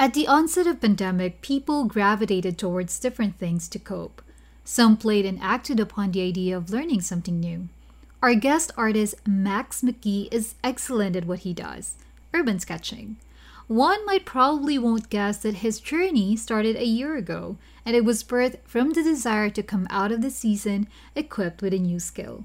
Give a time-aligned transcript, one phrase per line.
[0.00, 4.22] At the onset of pandemic, people gravitated towards different things to cope.
[4.64, 7.68] Some played and acted upon the idea of learning something new.
[8.22, 11.96] Our guest artist Max McGee is excellent at what he does,
[12.32, 13.18] urban sketching.
[13.66, 18.24] One might probably won't guess that his journey started a year ago, and it was
[18.24, 22.44] birthed from the desire to come out of the season equipped with a new skill.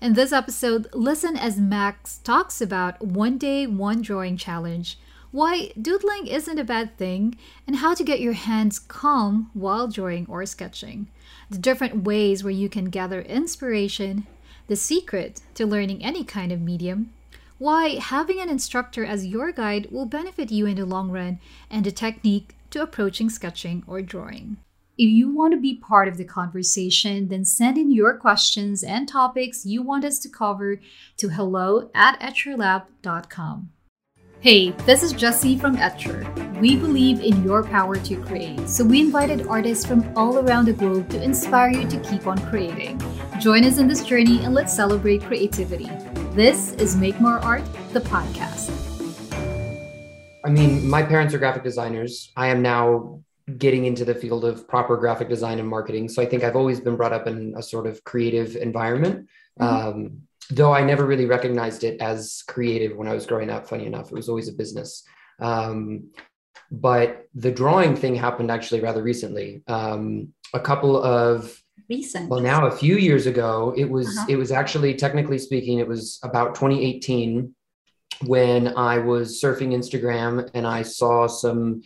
[0.00, 4.96] In this episode, listen as Max talks about One Day, One Drawing Challenge,
[5.30, 7.36] why doodling isn't a bad thing,
[7.66, 11.08] and how to get your hands calm while drawing or sketching,
[11.50, 14.26] the different ways where you can gather inspiration,
[14.66, 17.12] the secret to learning any kind of medium,
[17.58, 21.40] why having an instructor as your guide will benefit you in the long run,
[21.70, 24.56] and the technique to approaching sketching or drawing.
[24.96, 29.08] If you want to be part of the conversation, then send in your questions and
[29.08, 30.80] topics you want us to cover
[31.18, 33.70] to hello at etchrlab.com.
[34.40, 36.60] Hey, this is Jessie from Etchr.
[36.60, 40.74] We believe in your power to create, so we invited artists from all around the
[40.74, 43.02] globe to inspire you to keep on creating.
[43.40, 45.90] Join us in this journey and let's celebrate creativity.
[46.34, 48.70] This is Make More Art, the podcast.
[50.44, 52.30] I mean, my parents are graphic designers.
[52.36, 53.24] I am now
[53.56, 56.08] getting into the field of proper graphic design and marketing.
[56.08, 59.28] So I think I've always been brought up in a sort of creative environment.
[59.58, 59.88] Mm-hmm.
[59.88, 63.68] Um, though I never really recognized it as creative when I was growing up.
[63.68, 65.04] Funny enough, it was always a business.
[65.40, 66.10] Um,
[66.70, 69.62] but the drawing thing happened actually rather recently.
[69.66, 74.26] Um, a couple of recent, well, now a few years ago, it was uh-huh.
[74.28, 77.54] it was actually technically speaking, it was about 2018
[78.24, 81.82] when I was surfing Instagram and I saw some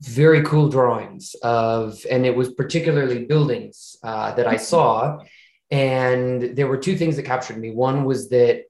[0.00, 5.18] very cool drawings of, and it was particularly buildings uh, that I saw
[5.74, 7.72] and there were two things that captured me.
[7.72, 8.66] One was that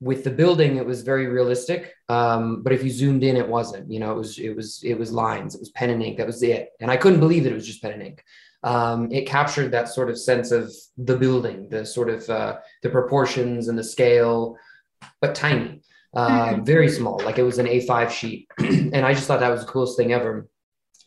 [0.00, 1.94] with the building, it was very realistic.
[2.08, 3.90] Um, but if you zoomed in, it wasn't.
[3.90, 5.56] You know, it was it was it was lines.
[5.56, 6.18] It was pen and ink.
[6.18, 6.68] That was it.
[6.80, 8.22] And I couldn't believe that it was just pen and ink.
[8.62, 12.90] Um, it captured that sort of sense of the building, the sort of uh, the
[12.90, 14.56] proportions and the scale,
[15.20, 15.82] but tiny,
[16.14, 16.64] uh, mm-hmm.
[16.64, 17.20] very small.
[17.24, 20.12] Like it was an A5 sheet, and I just thought that was the coolest thing
[20.12, 20.46] ever.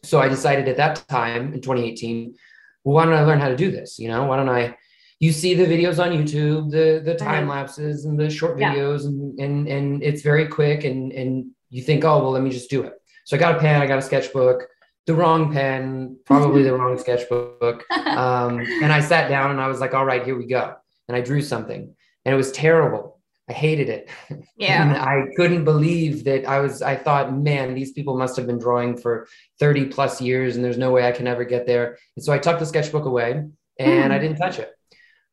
[0.03, 2.35] So I decided at that time in 2018,
[2.83, 3.97] well, why don't I learn how to do this?
[3.97, 4.75] You know, why don't I
[5.19, 9.07] you see the videos on YouTube, the the time lapses and the short videos, yeah.
[9.07, 12.69] and, and and it's very quick, and and you think, oh well, let me just
[12.69, 12.93] do it.
[13.25, 14.67] So I got a pen, I got a sketchbook,
[15.05, 19.79] the wrong pen, probably the wrong sketchbook, um, and I sat down and I was
[19.79, 20.75] like, all right, here we go,
[21.07, 21.95] and I drew something,
[22.25, 23.13] and it was terrible.
[23.47, 24.09] I hated it.
[24.57, 24.81] Yeah.
[24.81, 28.57] and I couldn't believe that I was, I thought, man, these people must have been
[28.57, 29.27] drawing for
[29.59, 31.97] 30 plus years and there's no way I can ever get there.
[32.15, 33.31] And so I tucked the sketchbook away
[33.77, 34.11] and mm.
[34.11, 34.74] I didn't touch it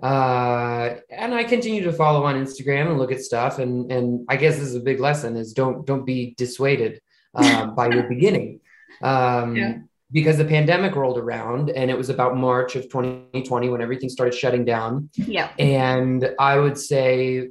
[0.03, 3.61] uh, and I continue to follow on Instagram and look at stuff.
[3.61, 7.01] And and I guess this is a big lesson: is don't don't be dissuaded
[7.35, 8.61] uh, by your beginning,
[9.01, 9.79] um, yeah.
[10.11, 14.35] because the pandemic rolled around, and it was about March of 2020 when everything started
[14.35, 15.09] shutting down.
[15.15, 17.51] Yeah, and I would say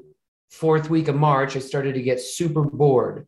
[0.50, 3.28] fourth week of March, I started to get super bored.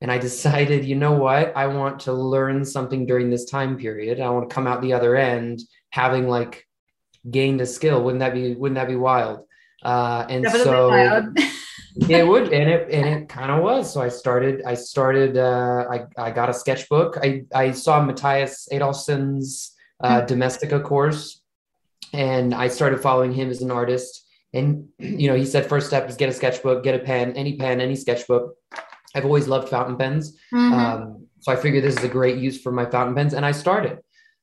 [0.00, 1.56] And I decided, you know what?
[1.56, 4.20] I want to learn something during this time period.
[4.20, 5.60] I want to come out the other end
[5.90, 6.66] having like
[7.30, 8.02] gained a skill.
[8.02, 9.40] Wouldn't that be wouldn't that be wild?
[9.82, 10.90] Uh, and so
[12.08, 13.92] it would, and it and it kind of was.
[13.92, 14.62] So I started.
[14.66, 15.36] I started.
[15.36, 17.18] Uh, I I got a sketchbook.
[17.22, 20.34] I I saw Matthias Adolfsson's uh, mm-hmm.
[20.34, 21.42] Domestika course,
[22.12, 24.26] and I started following him as an artist.
[24.52, 27.56] And you know, he said first step is get a sketchbook, get a pen, any
[27.56, 28.54] pen, any sketchbook.
[29.14, 30.36] I've always loved fountain pens.
[30.52, 30.72] Mm-hmm.
[30.72, 33.52] Um, so I figured this is a great use for my fountain pens, and I
[33.52, 33.98] started.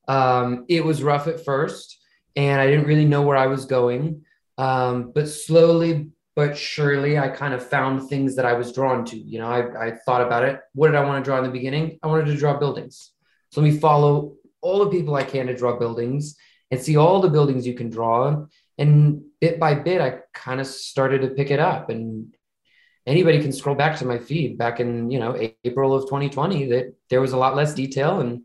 [0.07, 2.00] Um, it was rough at first
[2.35, 4.25] and I didn't really know where I was going.
[4.57, 9.17] Um, but slowly but surely, I kind of found things that I was drawn to.
[9.17, 10.61] You know, I, I thought about it.
[10.73, 11.99] What did I want to draw in the beginning?
[12.01, 13.11] I wanted to draw buildings.
[13.49, 16.37] So let me follow all the people I can to draw buildings
[16.69, 18.45] and see all the buildings you can draw.
[18.77, 21.89] And bit by bit, I kind of started to pick it up.
[21.89, 22.33] And
[23.05, 26.93] anybody can scroll back to my feed back in, you know, April of 2020 that
[27.09, 28.43] there was a lot less detail and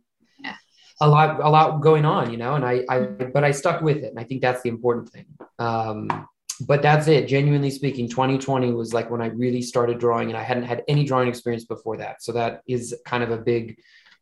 [1.00, 3.98] a lot a lot going on you know and I, I but i stuck with
[3.98, 5.26] it and i think that's the important thing.
[5.58, 6.28] Um
[6.66, 7.28] but that's it.
[7.28, 11.04] Genuinely speaking 2020 was like when i really started drawing and i hadn't had any
[11.04, 12.22] drawing experience before that.
[12.22, 13.78] So that is kind of a big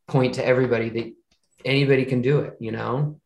[0.09, 1.12] point to everybody that
[1.65, 3.19] anybody can do it you know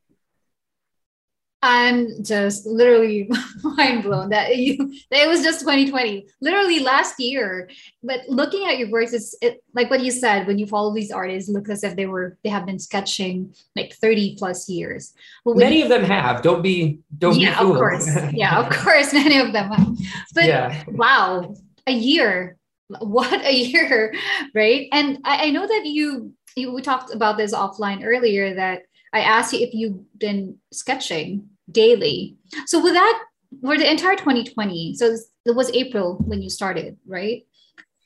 [1.61, 3.29] I'm just literally
[3.63, 4.77] mind blown that you
[5.11, 7.69] that it was just 2020, literally last year.
[8.03, 11.11] But looking at your works, it's it, like what you said when you follow these
[11.11, 15.15] artists, looks as if they were they have been sketching like 30 plus years.
[15.45, 16.43] Well, many of them have.
[16.43, 18.09] Don't be don't yeah, be of course.
[18.33, 19.97] yeah, of course, many of them have.
[20.35, 20.85] But yeah.
[20.87, 21.55] wow,
[21.87, 22.57] a year
[23.01, 24.15] what a year
[24.55, 28.83] right and I, I, know that you you, we talked about this offline earlier that
[29.13, 32.37] I asked you if you've been sketching daily.
[32.67, 33.25] So with that,
[33.63, 35.17] for the entire 2020, so
[35.47, 37.47] it was April when you started, right?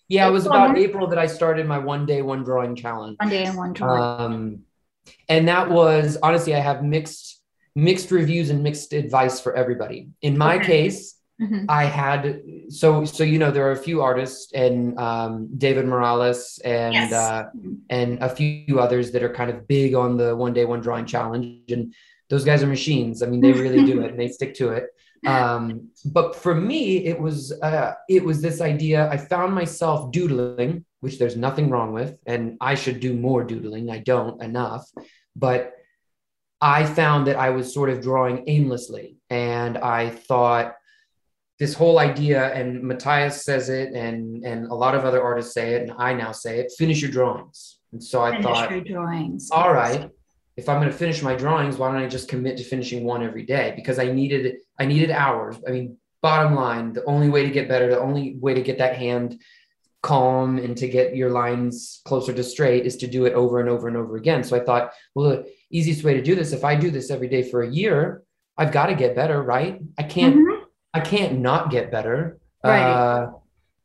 [0.09, 3.17] Yeah, it was about April that I started my one day, one drawing challenge.
[3.19, 4.21] One day and one drawing.
[4.21, 4.63] Um,
[5.29, 7.41] and that was honestly, I have mixed
[7.75, 10.11] mixed reviews and mixed advice for everybody.
[10.21, 10.67] In my okay.
[10.67, 11.65] case, mm-hmm.
[11.69, 16.61] I had so so you know there are a few artists and um, David Morales
[16.65, 17.13] and yes.
[17.13, 17.51] uh,
[17.91, 21.07] and a few others that are kind of big on the one day one drawing
[21.07, 21.95] challenge and
[22.31, 23.23] those guys are machines.
[23.23, 24.87] I mean, they really do it and they stick to it.
[25.25, 29.09] Um, but for me, it was uh, it was this idea.
[29.09, 33.89] I found myself doodling, which there's nothing wrong with, and I should do more doodling.
[33.89, 34.85] I don't enough,
[35.37, 35.75] but
[36.63, 39.17] I found that I was sort of drawing aimlessly.
[39.29, 40.77] And I thought
[41.63, 45.75] this whole idea, and Matthias says it, and, and a lot of other artists say
[45.75, 47.79] it, and I now say it finish your drawings.
[47.93, 49.49] And so I finish thought, your drawings.
[49.53, 50.11] all right,
[50.57, 53.23] if I'm going to finish my drawings, why don't I just commit to finishing one
[53.23, 53.75] every day?
[53.77, 55.55] Because I needed, I needed hours.
[55.65, 58.79] I mean, bottom line, the only way to get better, the only way to get
[58.79, 59.41] that hand
[60.03, 63.69] calm and to get your lines closer to straight is to do it over and
[63.69, 64.43] over and over again.
[64.43, 67.29] So I thought, well, the easiest way to do this, if I do this every
[67.29, 68.25] day for a year,
[68.59, 69.81] I've got to get better, right?
[69.97, 70.52] I can't, mm-hmm.
[70.95, 72.39] I can't not get better.
[72.65, 72.83] Right.
[72.83, 73.33] Uh,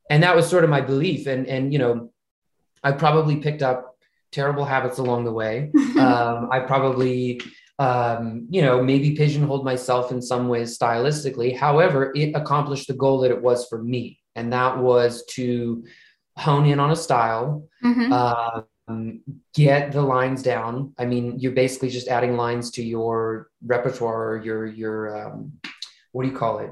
[0.10, 1.28] and that was sort of my belief.
[1.28, 2.12] And, and, you know,
[2.84, 3.98] I probably picked up
[4.32, 5.72] terrible habits along the way.
[6.00, 7.42] um, I probably,
[7.80, 11.56] um, you know, maybe pigeonholed myself in some ways stylistically.
[11.56, 14.20] However, it accomplished the goal that it was for me.
[14.36, 15.84] And that was to
[16.38, 18.14] hone in on a style, mm-hmm.
[18.14, 19.22] um,
[19.56, 20.94] get the lines down.
[20.98, 25.54] I mean, you're basically just adding lines to your repertoire your your um,
[26.18, 26.72] what do you call it?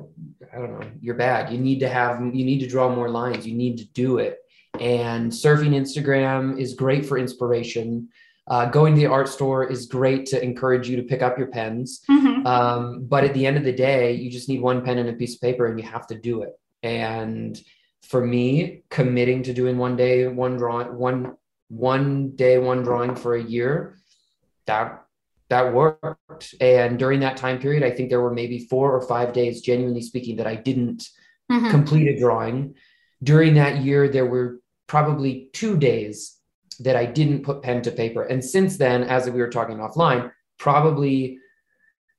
[0.51, 0.88] I don't know.
[1.01, 1.53] Your bag.
[1.53, 2.19] You need to have.
[2.19, 3.45] You need to draw more lines.
[3.45, 4.39] You need to do it.
[4.80, 8.09] And surfing Instagram is great for inspiration.
[8.47, 11.45] Uh, going to the art store is great to encourage you to pick up your
[11.45, 12.01] pens.
[12.09, 12.47] Mm-hmm.
[12.47, 15.13] Um, but at the end of the day, you just need one pen and a
[15.13, 16.53] piece of paper, and you have to do it.
[16.81, 17.56] And
[18.01, 21.38] for me, committing to doing one day, one drawing, one
[21.68, 24.00] one day, one drawing for a year,
[24.65, 25.05] that
[25.50, 26.56] that worked.
[26.59, 30.01] And during that time period, I think there were maybe four or five days, genuinely
[30.01, 31.07] speaking, that I didn't
[31.51, 31.69] mm-hmm.
[31.69, 32.75] complete a drawing.
[33.24, 36.38] During that year, there were probably two days
[36.80, 38.24] that I didn't put pen to paper.
[38.24, 41.39] And since then, as we were talking offline, probably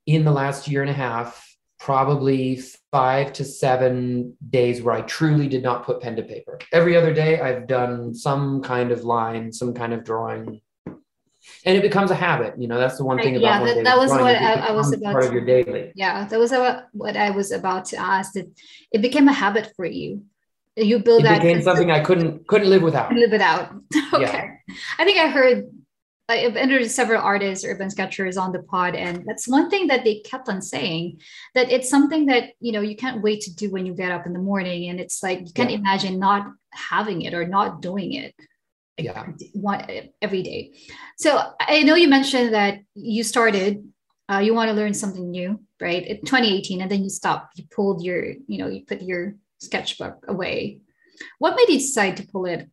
[0.05, 1.43] in the last year and a half,
[1.79, 2.59] probably
[2.91, 6.59] five to seven days where I truly did not put pen to paper.
[6.73, 10.61] Every other day, I've done some kind of line, some kind of drawing.
[11.65, 12.77] And it becomes a habit, you know.
[12.77, 13.73] That's the one thing about yeah.
[13.73, 15.11] That, that was drawing, what I, I, was about.
[15.11, 15.91] Part to, of your daily.
[15.95, 18.33] Yeah, that was what I was about to ask.
[18.33, 18.49] That
[18.91, 20.23] it became a habit for you.
[20.75, 21.41] You build it that.
[21.41, 23.11] became something I couldn't couldn't live without.
[23.13, 23.71] Live without.
[24.13, 24.21] okay.
[24.21, 24.75] Yeah.
[24.99, 25.65] I think I heard
[26.29, 30.19] I've interviewed several artists, urban sketchers on the pod, and that's one thing that they
[30.19, 31.21] kept on saying
[31.55, 34.25] that it's something that you know you can't wait to do when you get up
[34.25, 35.77] in the morning, and it's like you can't yeah.
[35.77, 38.35] imagine not having it or not doing it.
[38.97, 39.27] Yeah.
[39.53, 39.85] One
[40.21, 40.73] every day.
[41.17, 43.87] So I know you mentioned that you started,
[44.31, 46.05] uh, you want to learn something new, right?
[46.05, 47.59] In 2018, and then you stopped.
[47.59, 50.79] You pulled your, you know, you put your sketchbook away.
[51.39, 52.69] What made you decide to pull it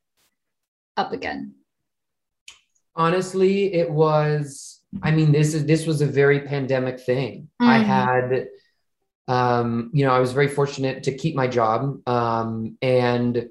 [0.96, 1.54] up again?
[2.96, 7.68] honestly it was i mean this is this was a very pandemic thing mm-hmm.
[7.68, 8.48] i had
[9.26, 13.48] um you know i was very fortunate to keep my job um and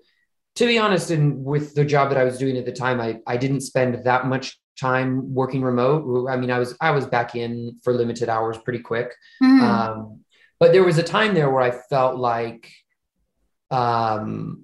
[0.56, 3.20] to be honest and with the job that i was doing at the time i
[3.28, 7.36] i didn't spend that much time working remote i mean i was i was back
[7.36, 9.64] in for limited hours pretty quick mm-hmm.
[9.64, 10.20] um
[10.60, 12.72] but there was a time there where i felt like
[13.72, 14.64] um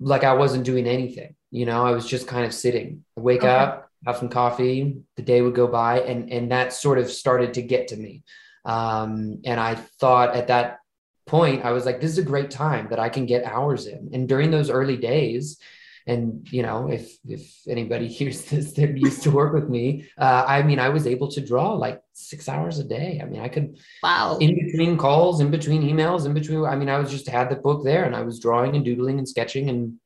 [0.00, 3.04] like i wasn't doing anything you know, I was just kind of sitting.
[3.16, 3.48] I wake okay.
[3.48, 7.54] up, have some coffee, the day would go by, and and that sort of started
[7.54, 8.24] to get to me.
[8.64, 10.78] Um, and I thought at that
[11.26, 14.10] point, I was like, this is a great time that I can get hours in.
[14.12, 15.58] And during those early days,
[16.06, 20.44] and you know, if if anybody hears this that used to work with me, uh,
[20.46, 23.20] I mean, I was able to draw like six hours a day.
[23.22, 26.64] I mean, I could wow in between calls, in between emails, in between.
[26.64, 29.18] I mean, I was just had the book there, and I was drawing and doodling
[29.18, 29.98] and sketching and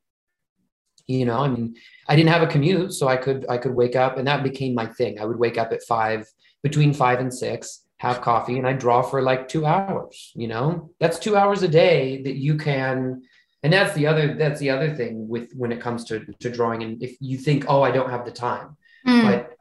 [1.06, 1.74] you know i mean
[2.08, 4.74] i didn't have a commute so i could i could wake up and that became
[4.74, 6.26] my thing i would wake up at five
[6.62, 10.90] between five and six have coffee and i draw for like two hours you know?
[11.00, 13.22] That's two hours a day that you can
[13.62, 16.82] and that's the other that's the other thing with when it comes to to drawing
[16.82, 18.76] and if you think oh i don't have the time
[19.06, 19.22] mm.
[19.22, 19.56] but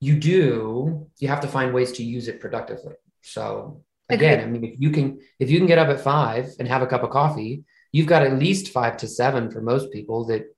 [0.00, 2.94] you do you have to find ways to use it productively.
[3.22, 6.68] So again i mean if you can if you can get up at five and
[6.68, 10.26] have a cup of coffee you've got at least five to seven for most people
[10.26, 10.53] that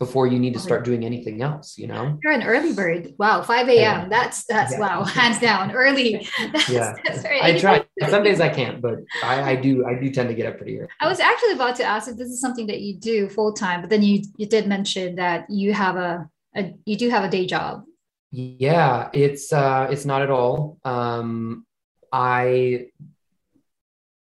[0.00, 2.18] before you need to start doing anything else you know?
[2.22, 3.14] You're an early bird.
[3.18, 4.08] Wow 5 a.m yeah.
[4.08, 4.80] that's that's yeah.
[4.80, 6.26] wow hands down early.
[6.52, 6.94] That's, yeah.
[7.04, 7.84] that's i try.
[8.08, 10.80] Some days i can't but I, I do i do tend to get up pretty
[10.80, 10.88] early.
[11.00, 13.90] I was actually about to ask if this is something that you do full-time but
[13.90, 17.46] then you you did mention that you have a, a you do have a day
[17.46, 17.84] job.
[18.32, 20.78] Yeah it's uh it's not at all.
[20.84, 21.66] Um
[22.12, 22.86] i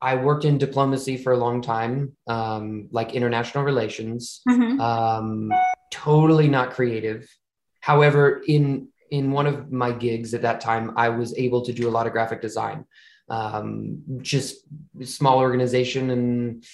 [0.00, 4.42] I worked in diplomacy for a long time, um, like international relations.
[4.48, 4.80] Mm-hmm.
[4.80, 5.52] Um,
[5.90, 7.28] totally not creative.
[7.80, 11.88] However, in in one of my gigs at that time, I was able to do
[11.88, 12.84] a lot of graphic design.
[13.28, 14.56] Um, just
[15.02, 16.64] small organization and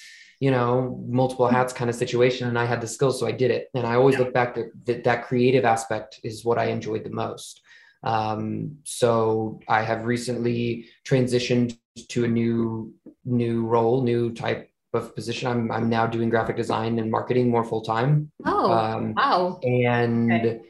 [0.40, 3.50] you know multiple hats kind of situation, and I had the skills, so I did
[3.50, 3.68] it.
[3.74, 4.22] And I always yeah.
[4.22, 7.62] look back to that that creative aspect is what I enjoyed the most.
[8.02, 11.78] Um, so I have recently transitioned
[12.08, 12.94] to a new
[13.24, 15.48] new role, new type of position.
[15.48, 18.30] I'm I'm now doing graphic design and marketing more full time.
[18.44, 19.60] Oh, um, wow!
[19.62, 20.60] And okay.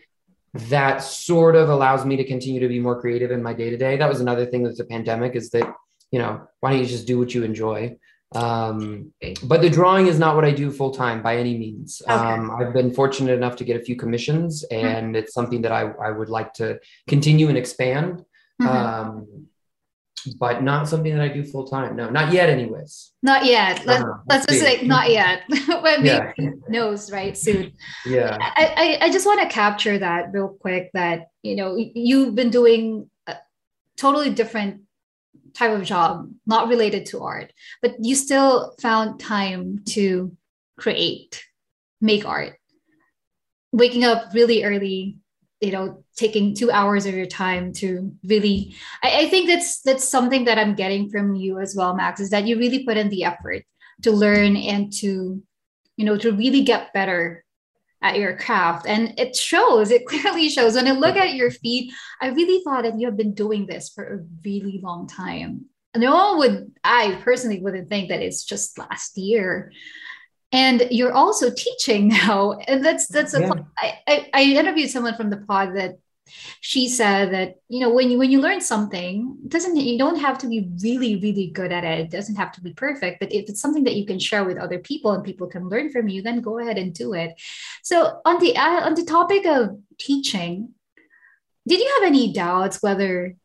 [0.55, 3.77] that sort of allows me to continue to be more creative in my day to
[3.77, 3.97] day.
[3.97, 5.73] That was another thing with the pandemic is that
[6.11, 7.97] you know why don't you just do what you enjoy?
[8.35, 9.13] Um,
[9.45, 12.03] but the drawing is not what I do full time by any means.
[12.03, 12.13] Okay.
[12.13, 14.87] Um, I've been fortunate enough to get a few commissions, mm-hmm.
[14.87, 15.17] and mm-hmm.
[15.17, 18.25] it's something that I I would like to continue and expand.
[18.61, 18.69] Mm-hmm.
[18.69, 19.47] Um,
[20.39, 21.97] but not something that I do full time.
[21.97, 23.13] No, not yet, anyways.
[23.23, 23.85] Not yet.
[23.87, 24.19] Let, uh-huh.
[24.29, 25.43] Let's just say not yet.
[25.67, 26.33] but yeah.
[26.69, 27.37] knows, right?
[27.37, 27.73] Soon.
[28.07, 28.37] Yeah.
[28.41, 32.51] I, I, I just want to capture that real quick that, you know, you've been
[32.51, 33.37] doing a
[33.97, 34.83] totally different
[35.55, 40.37] type of job, not related to art, but you still found time to
[40.79, 41.45] create,
[42.01, 42.59] make art.
[43.73, 45.19] Waking up really early,
[45.63, 50.07] you know taking two hours of your time to really I, I, think that's that's
[50.07, 53.09] something that i'm getting from you as well max is that you really put in
[53.09, 53.63] the effort
[54.03, 55.41] to learn and to
[55.97, 57.45] you know to really get better
[58.03, 58.87] at your craft.
[58.87, 60.75] And it shows it clearly shows.
[60.75, 63.89] When i look at your feet i really thought that you have been doing this
[63.89, 65.67] for a really long time.
[65.97, 69.73] No one would i personally wouldn't think that it's just last year.
[70.55, 72.59] And you're also teaching now.
[72.69, 73.53] And that's that's a yeah.
[74.07, 75.99] I, I interviewed someone from the pod that
[76.61, 80.39] she said that you know when you when you learn something doesn't you don't have
[80.39, 82.01] to be really really good at it.
[82.01, 84.59] It doesn't have to be perfect but if it's something that you can share with
[84.59, 87.41] other people and people can learn from you then go ahead and do it.
[87.83, 90.71] So on the uh, on the topic of teaching
[91.67, 93.37] did you have any doubts whether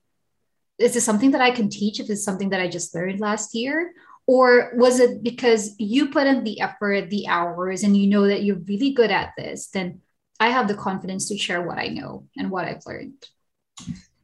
[0.78, 3.56] is this something that i can teach if it's something that i just learned last
[3.56, 3.94] year?
[4.30, 8.44] Or was it because you put in the effort the hours and you know that
[8.44, 10.02] you're really good at this then
[10.40, 13.26] i have the confidence to share what i know and what i've learned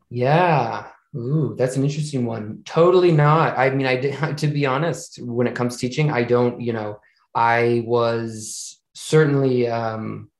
[0.09, 2.63] yeah Ooh, that's an interesting one.
[2.65, 3.55] Totally not.
[3.55, 3.97] I mean, I
[4.33, 6.99] to be honest, when it comes to teaching, I don't, you know,
[7.35, 10.31] I was certainly, um,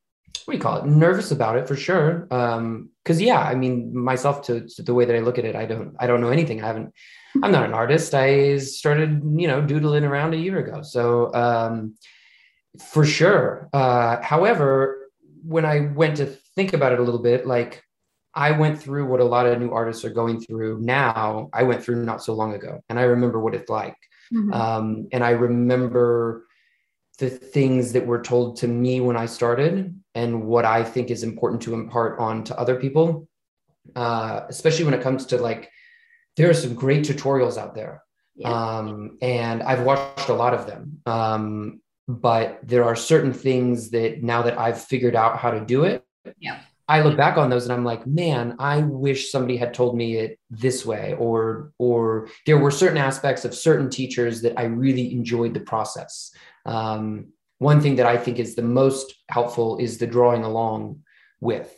[0.46, 0.86] what do you call it?
[0.86, 2.28] Nervous about it for sure.
[2.32, 5.56] Um, cause yeah, I mean, myself to, to the way that I look at it,
[5.56, 6.64] I don't, I don't know anything.
[6.64, 6.92] I haven't
[7.42, 8.14] I'm not an artist.
[8.14, 10.82] I started, you know, doodling around a year ago.
[10.84, 11.96] So um,
[12.80, 13.70] for sure.
[13.74, 15.03] Uh, however,
[15.44, 17.84] when I went to think about it a little bit, like
[18.34, 21.50] I went through what a lot of new artists are going through now.
[21.54, 23.98] I went through not so long ago, and I remember what it's like.
[24.34, 24.54] Mm-hmm.
[24.54, 26.48] Um, and I remember
[27.20, 31.24] the things that were told to me when I started, and what I think is
[31.24, 33.28] important to impart on to other people,
[33.96, 35.70] uh, especially when it comes to like
[36.36, 38.04] there are some great tutorials out there.
[38.36, 38.50] Yeah.
[38.50, 41.02] Um, and I've watched a lot of them.
[41.06, 45.84] Um, but there are certain things that now that I've figured out how to do
[45.84, 46.06] it,
[46.40, 46.62] yeah.
[46.88, 50.18] I look back on those and I'm like, man, I wish somebody had told me
[50.18, 55.14] it this way, or or there were certain aspects of certain teachers that I really
[55.14, 56.32] enjoyed the process.
[56.66, 57.28] Um,
[57.60, 61.04] one thing that I think is the most helpful is the drawing along
[61.40, 61.74] with.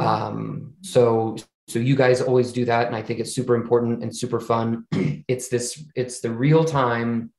[0.00, 1.36] Um, so
[1.68, 4.86] so you guys always do that and i think it's super important and super fun
[5.28, 7.32] it's this it's the real time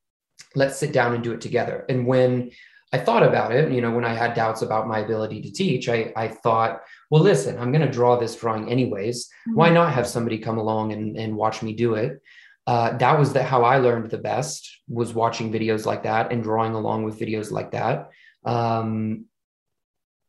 [0.54, 1.84] let's sit down and do it together.
[1.88, 2.50] And when
[2.90, 5.90] i thought about it you know when i had doubts about my ability to teach
[5.90, 9.26] i, I thought well listen i'm going to draw this drawing anyways.
[9.26, 9.56] Mm-hmm.
[9.56, 12.22] why not have somebody come along and, and watch me do it?
[12.66, 16.42] Uh, that was the, how i learned the best was watching videos like that and
[16.42, 18.08] drawing along with videos like that.
[18.44, 19.26] Um,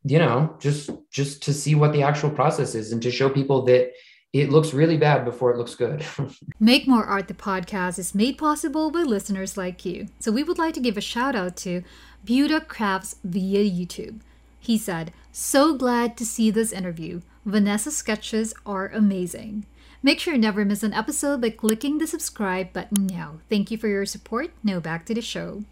[0.04, 3.62] you know just just to see what the actual process is and to show people
[3.62, 3.92] that
[4.32, 6.04] it looks really bad before it looks good.
[6.60, 10.06] Make More Art the podcast is made possible by listeners like you.
[10.20, 11.82] So we would like to give a shout out to
[12.24, 14.20] Buda Crafts via YouTube.
[14.60, 17.22] He said, So glad to see this interview.
[17.44, 19.66] Vanessa's sketches are amazing.
[20.02, 23.40] Make sure you never miss an episode by clicking the subscribe button now.
[23.48, 24.52] Thank you for your support.
[24.62, 25.64] Now back to the show.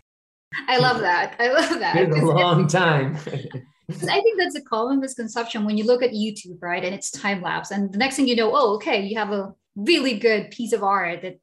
[0.67, 1.37] I love that.
[1.39, 1.97] I love that.
[1.97, 3.17] it It's a long time.
[3.91, 6.85] I think that's a common misconception when you look at YouTube, right?
[6.85, 9.55] And it's time lapse, and the next thing you know, oh, okay, you have a
[9.77, 11.39] really good piece of art that,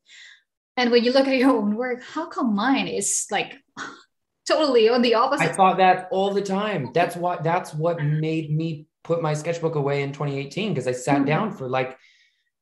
[0.78, 3.56] and when you look at your own work, how come mine is like
[4.48, 5.50] totally on the opposite?
[5.50, 6.92] I thought that all the time.
[6.94, 11.18] That's what that's what made me put my sketchbook away in 2018 because I sat
[11.18, 11.26] mm-hmm.
[11.26, 11.98] down for like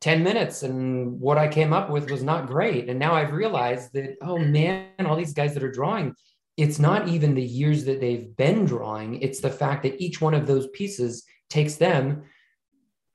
[0.02, 2.90] 10 minutes and what I came up with was not great.
[2.90, 6.14] And now I've realized that, oh man, all these guys that are drawing,
[6.58, 10.34] it's not even the years that they've been drawing, it's the fact that each one
[10.34, 12.24] of those pieces takes them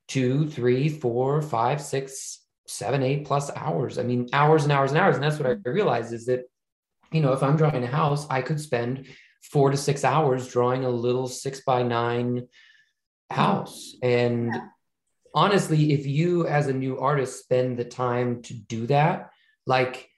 [0.07, 3.97] two, three, four, five, six, seven, eight plus hours.
[3.97, 5.15] I mean, hours and hours and hours.
[5.15, 6.43] And that's what I realized is that,
[7.11, 9.07] you know, if I'm drawing a house, I could spend
[9.41, 12.47] four to six hours drawing a little six by nine
[13.29, 13.95] house.
[14.01, 14.61] And yeah
[15.33, 19.31] honestly, if you as a new artist spend the time to do that,
[19.65, 20.08] like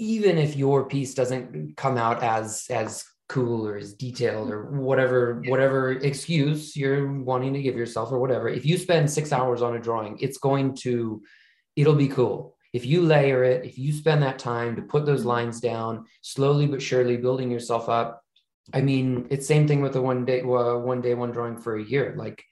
[0.00, 5.40] even if your piece doesn't come out as as cool or as detailed or whatever
[5.46, 9.76] whatever excuse you're wanting to give yourself or whatever if you spend six hours on
[9.76, 11.22] a drawing it's going to
[11.76, 12.56] it'll be cool.
[12.72, 16.66] If you layer it if you spend that time to put those lines down slowly
[16.66, 18.22] but surely building yourself up
[18.72, 21.76] i mean it's same thing with the one day uh, one day one drawing for
[21.76, 22.14] a year.
[22.16, 22.42] Like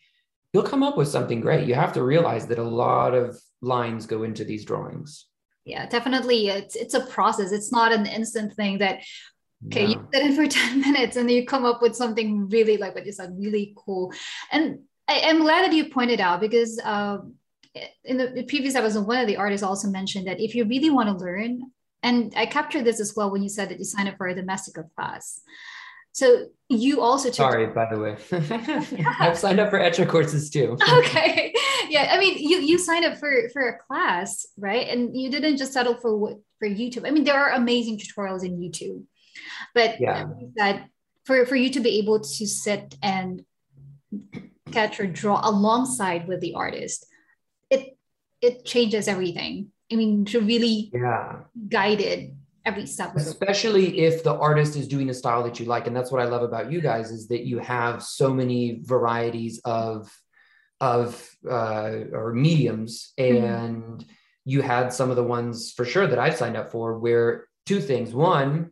[0.53, 1.67] you'll come up with something great.
[1.67, 5.28] You have to realize that a lot of lines go into these drawings.
[5.69, 6.49] Yeah, definitely.
[6.49, 7.53] It's it's a process.
[7.53, 9.03] It's not an instant thing that
[9.67, 9.91] okay, no.
[9.91, 13.05] you sit in for 10 minutes and you come up with something really like what
[13.05, 14.11] you said, really cool.
[14.51, 17.19] And I, am glad that you pointed out because uh,
[18.03, 21.11] in the previous episode, one of the artists also mentioned that if you really want
[21.11, 21.61] to learn,
[22.03, 24.35] and I captured this as well when you said that you signed up for a
[24.35, 25.43] domestika class.
[26.13, 28.17] So you also took sorry by the way.
[29.21, 30.77] I've signed up for Etchr courses too.
[30.99, 31.55] Okay.
[31.89, 34.89] Yeah i mean you you signed up for for a class right?
[34.89, 37.07] And you didn't just settle for what for youtube.
[37.07, 39.05] I mean there are amazing tutorials in youtube
[39.75, 40.27] but yeah.
[40.57, 40.89] That
[41.25, 43.45] for for you to be able to sit and
[44.71, 47.07] catch or draw alongside with the artist
[47.71, 47.97] it
[48.41, 49.73] it changes everything.
[49.91, 51.45] I mean to really yeah.
[51.69, 55.97] guided every step especially if the artist is doing a style that you like and
[55.97, 60.13] that's what i love about you guys is that you have so many varieties of
[60.81, 63.45] of uh, or mediums mm-hmm.
[63.45, 64.11] and mm-hmm.
[64.45, 67.81] you had some of the ones for sure that i've signed up for where two
[67.81, 68.71] things one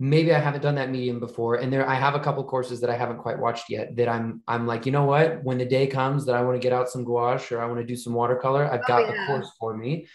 [0.00, 2.90] maybe i haven't done that medium before and there i have a couple courses that
[2.90, 5.86] i haven't quite watched yet that i'm i'm like you know what when the day
[5.86, 8.14] comes that i want to get out some gouache or i want to do some
[8.14, 9.10] watercolor i've got oh, yeah.
[9.12, 10.06] the course for me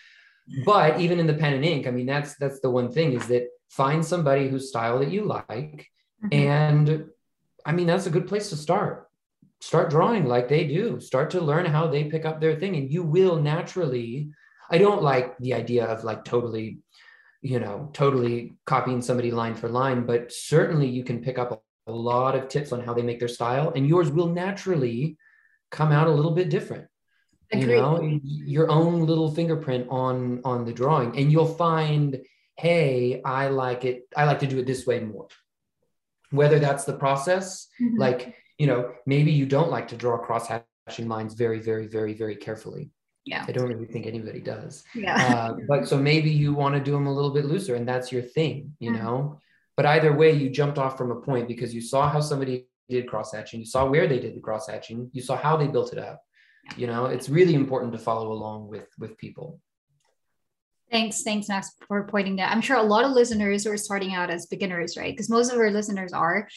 [0.66, 3.26] but even in the pen and ink i mean that's that's the one thing is
[3.28, 5.90] that find somebody whose style that you like
[6.24, 6.34] mm-hmm.
[6.34, 7.06] and
[7.66, 9.10] i mean that's a good place to start.
[9.62, 11.00] Start drawing like they do.
[11.00, 14.30] Start to learn how they pick up their thing and you will naturally
[14.70, 16.80] i don't like the idea of like totally
[17.42, 21.92] you know totally copying somebody line for line but certainly you can pick up a,
[21.92, 25.18] a lot of tips on how they make their style and yours will naturally
[25.70, 26.88] come out a little bit different
[27.52, 32.22] you know your own little fingerprint on on the drawing and you'll find
[32.58, 35.28] hey i like it i like to do it this way more.
[36.32, 38.00] Whether that's the process mm-hmm.
[38.00, 42.14] like you know maybe you don't like to draw cross hatching lines very very very
[42.14, 42.92] very carefully.
[43.26, 43.46] Yeah.
[43.48, 44.84] I don't really think anybody does.
[44.94, 45.16] Yeah.
[45.16, 48.12] Uh, but so maybe you want to do them a little bit looser and that's
[48.12, 49.04] your thing you mm-hmm.
[49.04, 49.40] know?
[49.78, 53.08] But either way you jumped off from a point because you saw how somebody did
[53.08, 55.94] cross hatching you saw where they did the cross hatching you saw how they built
[55.94, 56.22] it up
[56.78, 59.60] you know it's really important to follow along with with people.
[60.92, 62.52] Thanks thanks max for pointing that.
[62.52, 65.14] I'm sure a lot of listeners are starting out as beginners right?
[65.14, 66.48] Because most of our listeners are.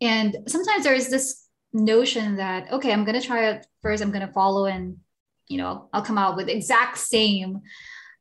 [0.00, 4.26] And sometimes there's this notion that okay i'm going to try it first i'm going
[4.26, 4.96] to follow and
[5.48, 7.60] you know i'll come out with exact same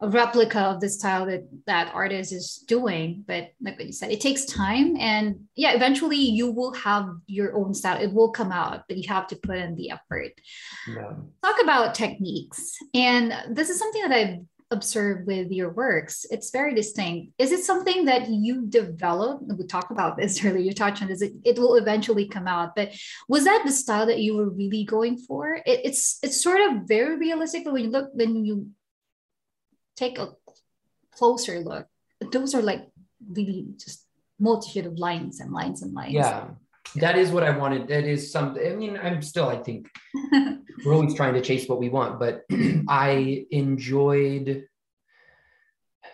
[0.02, 4.12] a replica of the style that that artist is doing but like what you said
[4.12, 8.02] it takes time and yeah eventually you will have your own style.
[8.02, 10.34] It will come out but you have to put in the effort.
[10.88, 11.14] Yeah.
[11.44, 12.78] talk about techniques.
[12.94, 14.40] And this is something that i've
[14.72, 16.26] observed with your works.
[16.32, 17.34] It's very distinct.
[17.38, 20.60] Is it something that you developed we talked about this earlier.
[20.60, 22.92] You touched on this it, it will eventually come out but
[23.28, 25.56] was that the style that you were really going for?
[25.56, 28.68] It, it's it's sort of very realistic but when you look when you
[29.96, 30.30] take a
[31.12, 31.88] closer look,
[32.32, 32.88] those are like
[33.30, 34.06] really just
[34.40, 36.14] multitude of lines and lines and lines.
[36.14, 36.48] Yeah,
[36.96, 37.88] that is what I wanted.
[37.88, 38.66] That is something.
[38.66, 39.48] I mean, I'm still.
[39.48, 39.90] I think
[40.86, 42.44] we're always trying to chase what we want, but
[42.88, 44.66] I enjoyed.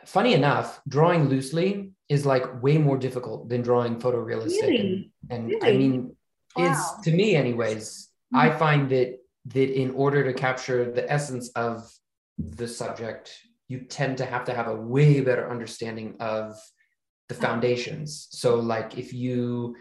[0.05, 4.61] Funny enough, drawing loosely is like way more difficult than drawing photorealistic.
[4.61, 5.11] Really?
[5.29, 5.67] And, and really?
[5.67, 6.15] I mean,
[6.55, 6.71] wow.
[6.71, 8.09] is to me, anyways.
[8.33, 8.37] Mm-hmm.
[8.37, 9.19] I find that
[9.53, 11.89] that in order to capture the essence of
[12.37, 13.33] the subject
[13.67, 16.59] you tend to have to have a way better understanding of
[17.29, 19.75] the foundations so like if you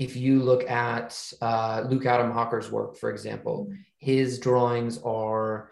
[0.00, 3.74] if you look at uh, Luke Adam Hawker's work, for example, mm-hmm.
[3.98, 5.70] his drawings are,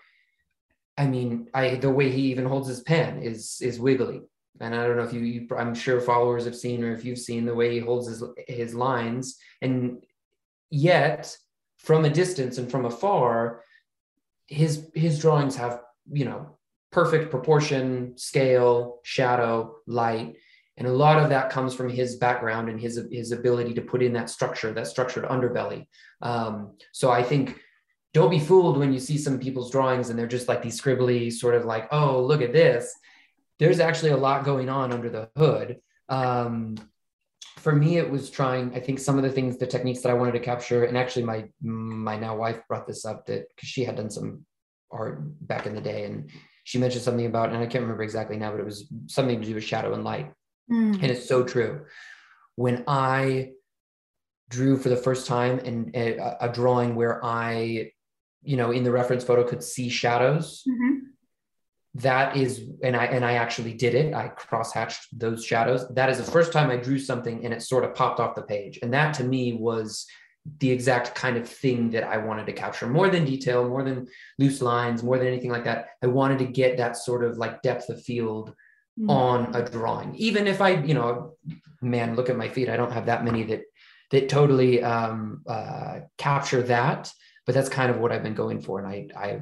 [0.98, 4.20] I mean, I the way he even holds his pen is is wiggly.
[4.60, 7.18] And I don't know if you, you I'm sure followers have seen or if you've
[7.18, 9.38] seen the way he holds his his lines.
[9.62, 10.04] And
[10.70, 11.34] yet,
[11.78, 13.62] from a distance and from afar,
[14.46, 15.80] his his drawings have
[16.12, 16.57] you know
[16.90, 20.36] perfect proportion, scale, shadow, light.
[20.76, 24.02] And a lot of that comes from his background and his his ability to put
[24.02, 25.86] in that structure that structured underbelly.
[26.22, 27.60] Um, so i think
[28.14, 31.32] don't be fooled when you see some people's drawings and they're just like these scribbly
[31.32, 32.94] sort of like oh look at this.
[33.58, 35.80] There's actually a lot going on under the hood.
[36.08, 36.76] Um,
[37.56, 40.14] for me it was trying i think some of the things the techniques that i
[40.14, 40.84] wanted to capture.
[40.84, 44.46] And actually my my now wife brought this up that because she had done some
[44.90, 46.30] art back in the day and
[46.68, 49.46] she mentioned something about and i can't remember exactly now but it was something to
[49.46, 50.32] do with shadow and light
[50.70, 50.94] Mm.
[50.94, 51.84] And it's so true.
[52.56, 53.52] When I
[54.50, 57.92] drew for the first time and a, a, drawing where I,
[58.42, 60.62] you know, in the reference photo could see shadows.
[60.68, 60.94] Mm-hmm.
[61.94, 64.14] That is, and I and I actually did it.
[64.14, 65.88] I cross-hatched those shadows.
[65.94, 68.42] That is the first time I drew something and it sort of popped off the
[68.42, 68.78] page.
[68.82, 70.06] And that to me was
[70.60, 72.86] the exact kind of thing that I wanted to capture.
[72.86, 75.88] More than detail, more than loose lines, more than anything like that.
[76.02, 78.54] I wanted to get that sort of like depth of field
[78.98, 79.10] mm-hmm.
[79.10, 80.14] on a drawing.
[80.16, 81.36] Even if i you know
[81.80, 83.62] man look at my feet i don't have that many that
[84.10, 87.12] that totally um, uh, capture that
[87.46, 89.40] but that's kind of what i've been going for and i i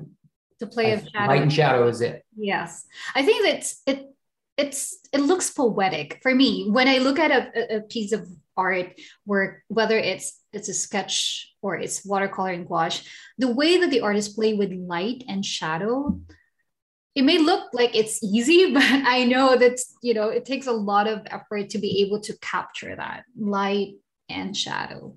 [0.59, 1.27] the play of shadow.
[1.27, 2.25] light and shadow is it.
[2.37, 2.87] Yes.
[3.15, 4.11] I think that's it
[4.57, 6.19] it's it looks poetic.
[6.23, 10.69] For me when i look at a, a piece of art work whether it's it's
[10.69, 13.07] a sketch or it's watercolor and gouache
[13.39, 16.19] the way that the artists play with light and shadow
[17.17, 20.73] it may look like it's easy, but I know that you know it takes a
[20.73, 23.95] lot of effort to be able to capture that light
[24.29, 25.17] and shadow.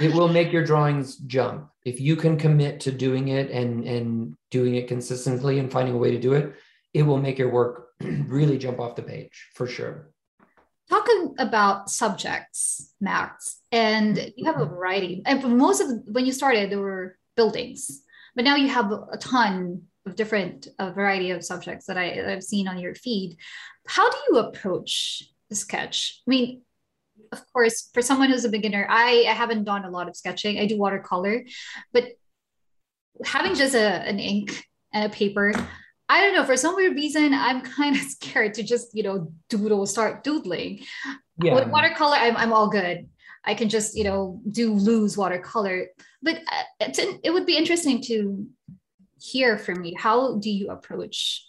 [0.00, 4.34] It will make your drawings jump if you can commit to doing it and and
[4.50, 6.54] doing it consistently and finding a way to do it.
[6.92, 10.10] It will make your work really jump off the page for sure.
[10.88, 14.74] Talking about subjects, Max, and you have a mm-hmm.
[14.74, 15.22] variety.
[15.26, 18.02] And for most of when you started, there were buildings,
[18.34, 22.44] but now you have a ton of different a variety of subjects that I, I've
[22.44, 23.36] seen on your feed.
[23.86, 26.22] How do you approach the sketch?
[26.26, 26.62] I mean,
[27.32, 30.58] of course, for someone who's a beginner, I, I haven't done a lot of sketching.
[30.58, 31.44] I do watercolor,
[31.92, 32.04] but
[33.24, 35.52] having just a, an ink and a paper,
[36.08, 39.32] I don't know, for some weird reason, I'm kind of scared to just, you know,
[39.48, 40.84] doodle, start doodling.
[41.42, 41.54] Yeah.
[41.54, 43.08] With watercolor, I'm, I'm all good.
[43.44, 45.86] I can just, you know, do loose watercolor.
[46.22, 46.88] But uh,
[47.22, 48.46] it would be interesting to
[49.20, 49.94] hear from you.
[49.96, 51.46] How do you approach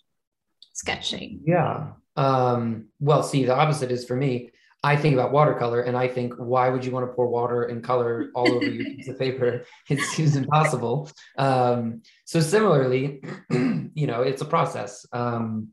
[0.73, 1.41] sketching?
[1.45, 1.93] Yeah.
[2.15, 4.51] Um, well, see, the opposite is for me.
[4.83, 7.83] I think about watercolor and I think, why would you want to pour water and
[7.83, 9.65] color all over your piece of paper?
[9.89, 11.09] It seems impossible.
[11.37, 15.05] Um, so similarly, you know, it's a process.
[15.11, 15.69] Um,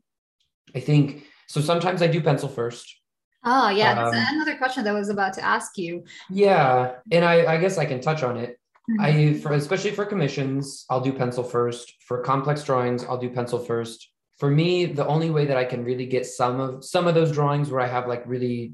[0.75, 1.61] I think so.
[1.61, 2.99] Sometimes I do pencil first.
[3.43, 6.03] Oh yeah, that's um, another question that I was about to ask you.
[6.31, 8.59] Yeah, and I, I guess I can touch on it.
[8.89, 9.01] Mm-hmm.
[9.01, 11.93] I for especially for commissions, I'll do pencil first.
[12.07, 14.09] For complex drawings, I'll do pencil first.
[14.39, 17.31] For me, the only way that I can really get some of some of those
[17.31, 18.73] drawings where I have like really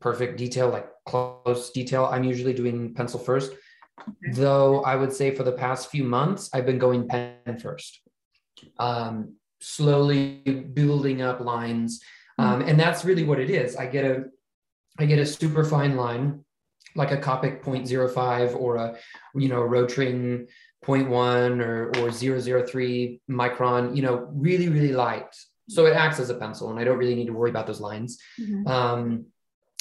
[0.00, 3.52] perfect detail, like close detail, I'm usually doing pencil first.
[4.00, 4.32] Okay.
[4.32, 8.00] Though I would say for the past few months, I've been going pen first.
[8.78, 10.40] Um, slowly
[10.72, 12.00] building up lines.
[12.38, 13.74] Um, and that's really what it is.
[13.74, 14.24] I get a
[15.00, 16.44] I get a super fine line
[16.98, 18.96] like a Copic 0.05 or a,
[19.34, 20.48] you know, Rotring
[20.84, 22.10] 0.1 or, or
[22.66, 25.34] 003 micron, you know, really, really light.
[25.68, 27.80] So it acts as a pencil and I don't really need to worry about those
[27.80, 28.18] lines.
[28.40, 28.66] Mm-hmm.
[28.66, 29.26] Um,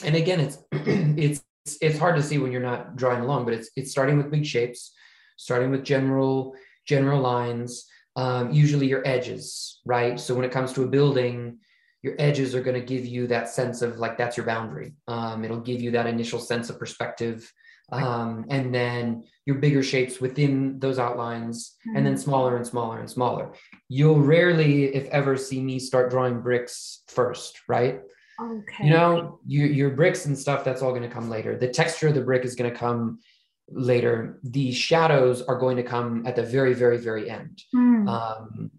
[0.03, 1.43] and again, it's, it's,
[1.81, 4.45] it's hard to see when you're not drawing along, but it's, it's starting with big
[4.45, 4.93] shapes,
[5.37, 6.55] starting with general,
[6.85, 10.19] general lines, um, usually your edges, right?
[10.19, 11.59] So when it comes to a building,
[12.03, 14.93] your edges are going to give you that sense of like that's your boundary.
[15.07, 17.51] Um, it'll give you that initial sense of perspective.
[17.91, 21.95] Um, and then your bigger shapes within those outlines, mm-hmm.
[21.95, 22.21] and then mm-hmm.
[22.21, 23.53] smaller and smaller and smaller.
[23.87, 28.01] You'll rarely, if ever, see me start drawing bricks first, right?
[28.39, 28.85] Okay.
[28.85, 31.57] You know, your, your bricks and stuff, that's all going to come later.
[31.57, 33.19] The texture of the brick is going to come
[33.69, 34.39] later.
[34.43, 37.63] The shadows are going to come at the very, very, very end.
[37.75, 38.07] Mm.
[38.07, 38.71] Um,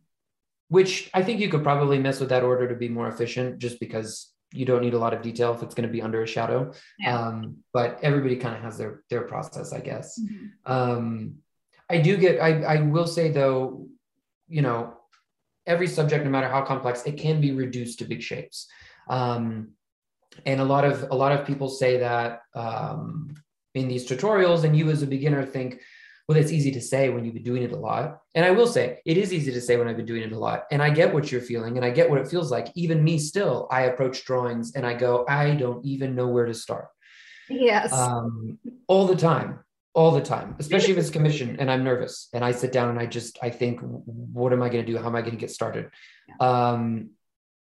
[0.69, 3.81] which I think you could probably mess with that order to be more efficient just
[3.81, 6.27] because you don't need a lot of detail if it's going to be under a
[6.27, 6.73] shadow.
[6.99, 7.19] Yeah.
[7.19, 10.19] Um, but everybody kind of has their their process, I guess.
[10.19, 10.73] Mm-hmm.
[10.73, 11.35] Um,
[11.91, 12.41] I do get.
[12.41, 13.89] I I will say though,
[14.47, 14.95] you know,
[15.67, 18.69] every subject, no matter how complex, it can be reduced to big shapes.
[19.09, 19.73] Um,
[20.47, 23.35] and a lot of a lot of people say that um,
[23.75, 25.81] in these tutorials and you as a beginner think
[26.27, 28.21] well that's easy to say when you've been doing it a lot.
[28.35, 30.39] And i will say it is easy to say when i've been doing it a
[30.39, 30.65] lot.
[30.71, 32.69] And i get what you're feeling and i get what it feels like.
[32.75, 36.55] Even me still i approach drawings and i go i don't even know where to
[36.55, 36.89] start.
[37.49, 37.93] Yes.
[37.93, 39.61] Um, all the time
[39.95, 42.29] all the time especially if it's commission and i'm nervous.
[42.35, 44.99] And i sit down and i just i think what am i going to do?
[44.99, 45.91] How am i going to get started?
[46.29, 46.37] Yeah.
[46.47, 47.11] um,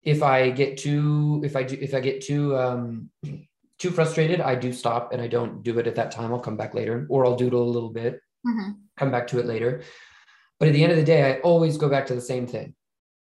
[0.06, 3.10] if i get too if i do if i get too um,
[3.80, 6.56] too frustrated i do stop and i don't do it at that time i'll come
[6.56, 8.72] back later or i'll doodle a little bit mm-hmm.
[8.96, 9.82] come back to it later
[10.60, 12.74] but at the end of the day i always go back to the same thing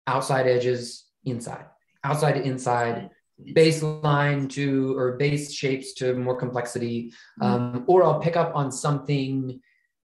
[0.05, 1.65] outside edges inside
[2.03, 3.09] outside to inside
[3.53, 7.11] baseline to or base shapes to more complexity
[7.41, 7.43] mm-hmm.
[7.43, 9.59] um, or i'll pick up on something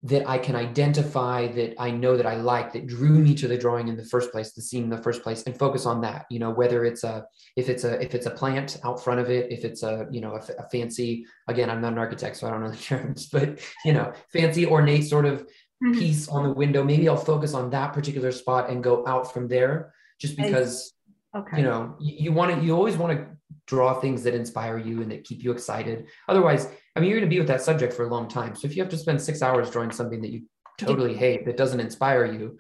[0.04, 3.58] that i can identify that i know that i like that drew me to the
[3.58, 6.26] drawing in the first place the scene in the first place and focus on that
[6.30, 7.24] you know whether it's a
[7.56, 10.20] if it's a if it's a plant out front of it if it's a you
[10.20, 13.28] know a, a fancy again i'm not an architect so i don't know the terms
[13.28, 15.94] but you know fancy ornate sort of mm-hmm.
[15.94, 19.48] piece on the window maybe i'll focus on that particular spot and go out from
[19.48, 20.94] there just because
[21.36, 21.58] Okay.
[21.58, 23.26] You know, you, you want to, you always want to
[23.66, 26.08] draw things that inspire you and that keep you excited.
[26.28, 28.56] Otherwise, I mean, you're going to be with that subject for a long time.
[28.56, 30.44] So if you have to spend six hours drawing something that you
[30.78, 32.58] totally hate, that doesn't inspire you,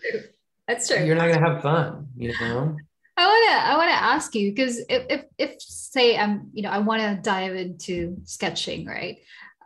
[0.67, 1.03] that's true.
[1.03, 2.77] You're not going to have fun, you know?
[3.17, 6.63] I want to, I want to ask you, because if, if, if say I'm, you
[6.63, 9.17] know, I want to dive into sketching, right?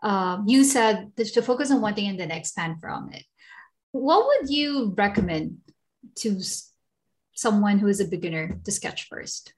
[0.02, 3.24] Um, you said to focus on one thing and then expand from it.
[3.92, 5.58] What would you recommend
[6.18, 6.42] to
[7.34, 9.54] someone who is a beginner to sketch first?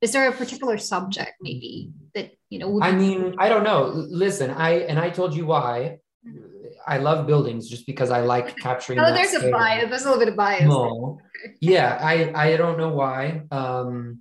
[0.00, 2.80] Is there a particular subject maybe that you know?
[2.80, 3.88] I mean, I don't know.
[3.94, 5.98] Listen, I and I told you why.
[6.86, 8.98] I love buildings just because I like capturing.
[8.98, 9.48] Oh, there's scale.
[9.48, 9.90] a bias.
[9.90, 10.64] There's a little bit of bias.
[10.64, 11.20] No.
[11.60, 13.42] yeah, I I don't know why.
[13.50, 14.20] Um,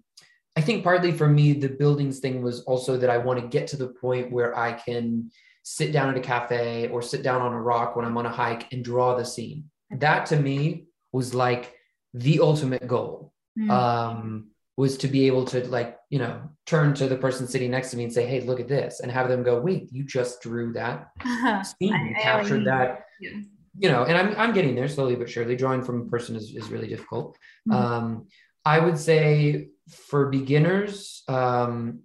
[0.58, 3.68] I think partly for me, the buildings thing was also that I want to get
[3.68, 5.32] to the point where I can
[5.64, 8.30] sit down at a cafe or sit down on a rock when I'm on a
[8.30, 9.70] hike and draw the scene.
[9.92, 11.74] That to me was like
[12.14, 13.70] the ultimate goal mm.
[13.70, 14.49] um,
[14.80, 17.98] was to be able to like you know turn to the person sitting next to
[17.98, 20.72] me and say hey look at this and have them go wait you just drew
[20.72, 21.10] that
[21.66, 23.32] scene you captured that yeah.
[23.78, 26.56] you know and I'm, I'm getting there slowly but surely drawing from a person is,
[26.56, 27.38] is really difficult
[27.68, 27.76] mm.
[27.76, 28.28] um,
[28.64, 29.68] i would say
[30.08, 32.04] for beginners um,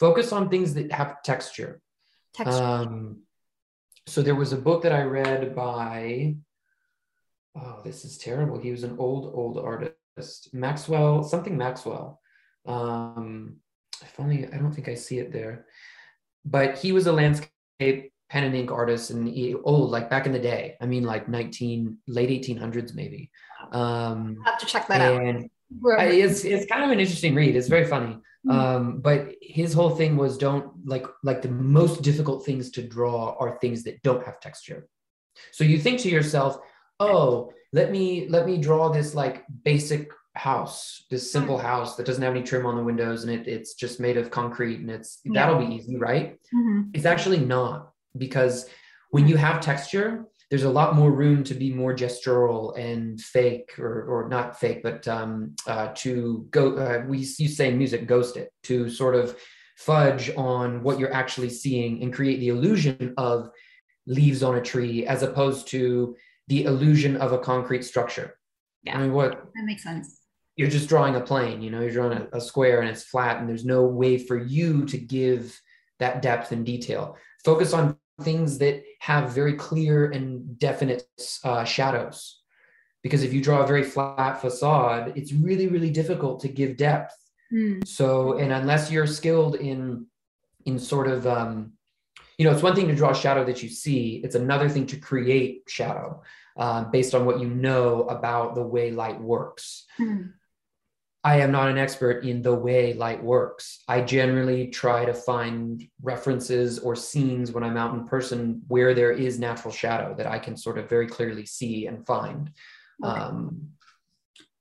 [0.00, 1.80] focus on things that have texture,
[2.34, 2.60] texture.
[2.60, 3.22] Um,
[4.08, 6.34] so there was a book that i read by
[7.60, 8.58] oh, this is terrible.
[8.58, 9.97] He was an old, old artist.
[10.52, 12.20] Maxwell, something Maxwell.
[12.66, 13.56] Um,
[14.02, 15.66] if only, I don't think I see it there.
[16.44, 17.50] But he was a landscape
[17.80, 20.76] pen and ink artist and he, old, like back in the day.
[20.80, 23.30] I mean, like 19, late 1800s, maybe.
[23.72, 25.44] Um, I'll have to check that out.
[25.98, 27.56] I, it's, it's kind of an interesting read.
[27.56, 28.18] It's very funny.
[28.46, 28.50] Mm-hmm.
[28.50, 33.36] Um, but his whole thing was don't like like the most difficult things to draw
[33.38, 34.88] are things that don't have texture.
[35.52, 36.58] So you think to yourself,
[37.00, 41.66] oh, let me let me draw this like basic house, this simple mm-hmm.
[41.66, 44.30] house that doesn't have any trim on the windows and it, it's just made of
[44.30, 45.32] concrete and it's yeah.
[45.34, 46.38] that'll be easy, right?
[46.54, 46.90] Mm-hmm.
[46.94, 48.68] It's actually not because
[49.10, 53.78] when you have texture, there's a lot more room to be more gestural and fake
[53.78, 58.36] or, or not fake, but um, uh, to go, uh, we you say music, ghost
[58.36, 59.36] it, to sort of
[59.76, 63.50] fudge on what you're actually seeing and create the illusion of
[64.06, 66.16] leaves on a tree as opposed to
[66.48, 68.34] the illusion of a concrete structure.
[68.82, 68.98] Yeah.
[68.98, 70.20] I mean, what that makes sense.
[70.56, 73.38] You're just drawing a plane, you know, you're drawing a, a square and it's flat,
[73.38, 75.58] and there's no way for you to give
[76.00, 77.16] that depth and detail.
[77.44, 81.04] Focus on things that have very clear and definite
[81.44, 82.40] uh, shadows.
[83.02, 87.14] Because if you draw a very flat facade, it's really, really difficult to give depth.
[87.52, 87.86] Mm.
[87.86, 90.06] So, and unless you're skilled in
[90.66, 91.72] in sort of um,
[92.38, 94.86] you know, it's one thing to draw a shadow that you see, it's another thing
[94.86, 96.22] to create shadow
[96.56, 99.84] um, based on what you know about the way light works.
[100.00, 100.32] Mm.
[101.24, 103.82] I am not an expert in the way light works.
[103.88, 109.10] I generally try to find references or scenes when I'm out in person where there
[109.10, 112.52] is natural shadow that I can sort of very clearly see and find.
[113.04, 113.20] Okay.
[113.20, 113.70] Um,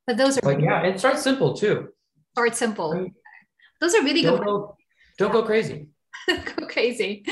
[0.07, 1.89] but those are, but yeah, it starts simple too.
[2.33, 3.11] Start simple.
[3.79, 4.45] Those are really don't good.
[4.45, 4.77] Go,
[5.19, 5.89] don't go crazy.
[6.27, 7.23] go crazy.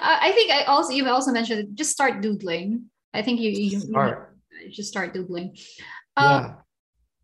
[0.00, 2.86] I think I also you also mentioned just start doodling.
[3.12, 4.36] I think you you, start.
[4.64, 5.56] you just start doodling.
[6.16, 6.54] Um, yeah.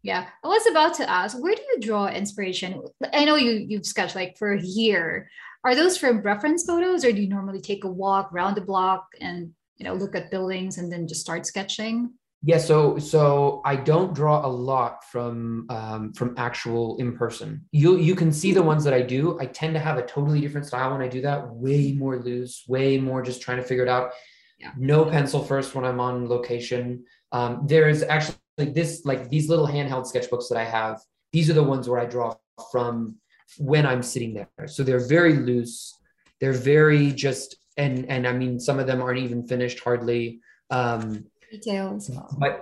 [0.02, 2.80] Yeah, I was about to ask, where do you draw inspiration?
[3.12, 5.28] I know you you've sketched like for a year.
[5.64, 9.08] Are those from reference photos, or do you normally take a walk around the block
[9.20, 12.12] and you know look at buildings and then just start sketching?
[12.46, 17.66] Yeah, so so I don't draw a lot from um, from actual in person.
[17.72, 19.36] You you can see the ones that I do.
[19.40, 21.50] I tend to have a totally different style when I do that.
[21.50, 24.12] Way more loose, way more just trying to figure it out.
[24.60, 24.70] Yeah.
[24.78, 27.04] No pencil first when I'm on location.
[27.32, 31.00] Um, there's actually like this like these little handheld sketchbooks that I have.
[31.32, 32.36] These are the ones where I draw
[32.70, 33.16] from
[33.58, 34.68] when I'm sitting there.
[34.68, 35.92] So they're very loose.
[36.40, 40.38] They're very just and and I mean some of them aren't even finished hardly.
[40.70, 41.26] Um,
[41.56, 42.10] Details.
[42.10, 42.28] well.
[42.38, 42.52] but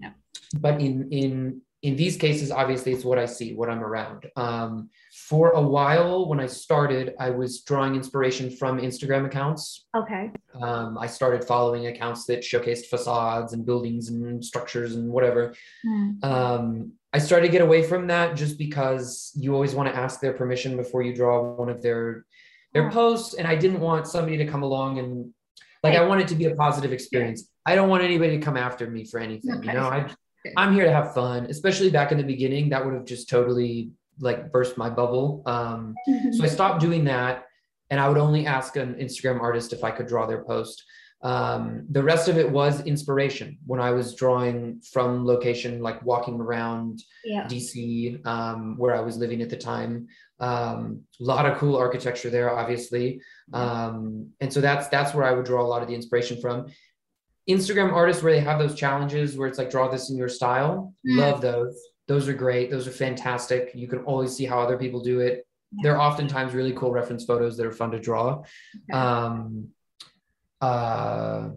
[0.00, 0.12] Yeah.
[0.64, 4.88] but in in in these cases obviously it's what i see what i'm around um,
[5.30, 9.62] for a while when i started i was drawing inspiration from instagram accounts
[10.00, 10.24] Okay.
[10.60, 15.42] um, i started following accounts that showcased facades and buildings and structures and whatever
[15.84, 16.10] Hmm.
[16.22, 16.64] um,
[17.12, 20.34] i started to get away from that just because you always want to ask their
[20.34, 22.24] permission before you draw one of their
[22.74, 22.90] their Yeah.
[23.00, 25.10] posts and i didn't want somebody to come along and
[25.84, 26.08] like i Right.
[26.10, 29.04] want it to be a positive experience i don't want anybody to come after me
[29.04, 29.68] for anything Okay.
[29.68, 30.08] you know i
[30.56, 33.90] i'm here to have fun especially back in the beginning that would have just totally
[34.20, 35.94] like burst my bubble um
[36.32, 37.44] so I stopped doing that,
[37.90, 40.82] and I would only ask an Instagram artist if I could draw their post.
[41.22, 46.40] Um, the rest of it was inspiration when I was drawing from location, like walking
[46.40, 47.44] around yeah.
[47.46, 50.08] DC, um, where I was living at the time.
[50.40, 53.20] Um, a lot of cool architecture there, obviously,
[53.52, 56.66] um, and so that's that's where I would draw a lot of the inspiration from.
[57.48, 60.94] Instagram artists where they have those challenges where it's like draw this in your style.
[61.06, 61.18] Mm.
[61.18, 61.80] Love those.
[62.08, 62.70] Those are great.
[62.70, 63.72] Those are fantastic.
[63.74, 65.46] You can always see how other people do it.
[65.82, 68.42] They're oftentimes really cool reference photos that are fun to draw.
[68.90, 68.98] Okay.
[68.98, 69.68] Um,
[70.60, 71.50] uh,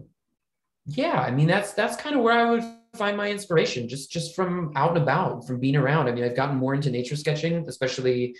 [0.86, 4.34] yeah, I mean that's that's kind of where I would find my inspiration, just just
[4.34, 6.08] from out and about, from being around.
[6.08, 8.36] I mean, I've gotten more into nature sketching, especially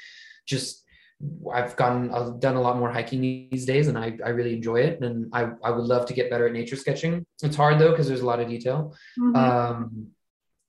[0.47, 0.86] just
[1.53, 4.81] I've gotten I've done a lot more hiking these days, and I I really enjoy
[4.81, 7.25] it, and I I would love to get better at nature sketching.
[7.43, 8.95] It's hard though because there's a lot of detail.
[9.19, 9.37] Mhm.
[9.37, 10.09] Um,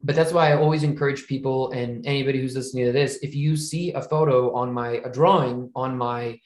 [0.02, 3.58] but that's why I always encourage people and anybody who's listening to this, if you
[3.58, 6.40] see a photo on my a drawing on my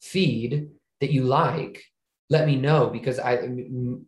[0.00, 0.68] feed
[1.00, 1.82] that you like,
[2.30, 3.48] let me know because I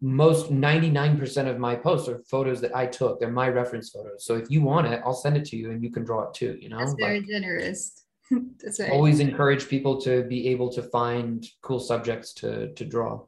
[0.03, 3.19] most 99% of my posts are photos that I took.
[3.19, 4.25] They're my reference photos.
[4.27, 6.35] So if you want it, I'll send it to you and you can draw it
[6.35, 6.79] too, you know?
[6.79, 8.00] That's very Like, generous.
[8.63, 8.91] That's right.
[8.91, 13.23] always encourage people to be able to find cool subjects to to draw.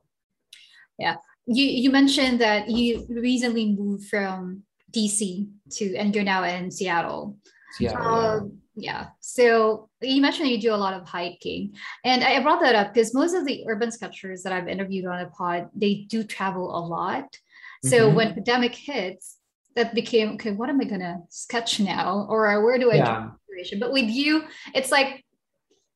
[0.98, 4.62] Yeah, you you mentioned that you recently moved from
[4.92, 7.36] DC to and you're now in Seattle.
[7.72, 8.32] Seattle, yeah.
[8.34, 9.06] Um, yeah.
[9.20, 13.14] So you mentioned you do a lot of hiking, and I brought that up because
[13.14, 16.82] most of the urban sketchers that I've interviewed on a pod they do travel a
[16.86, 17.36] lot.
[17.84, 18.14] So Mhm.
[18.14, 19.38] when pandemic hits,
[19.74, 20.52] that became okay.
[20.52, 23.30] What am I gonna sketch now, or where do I yeah.
[23.52, 23.78] Inspiration?
[23.78, 25.24] But with you, it's like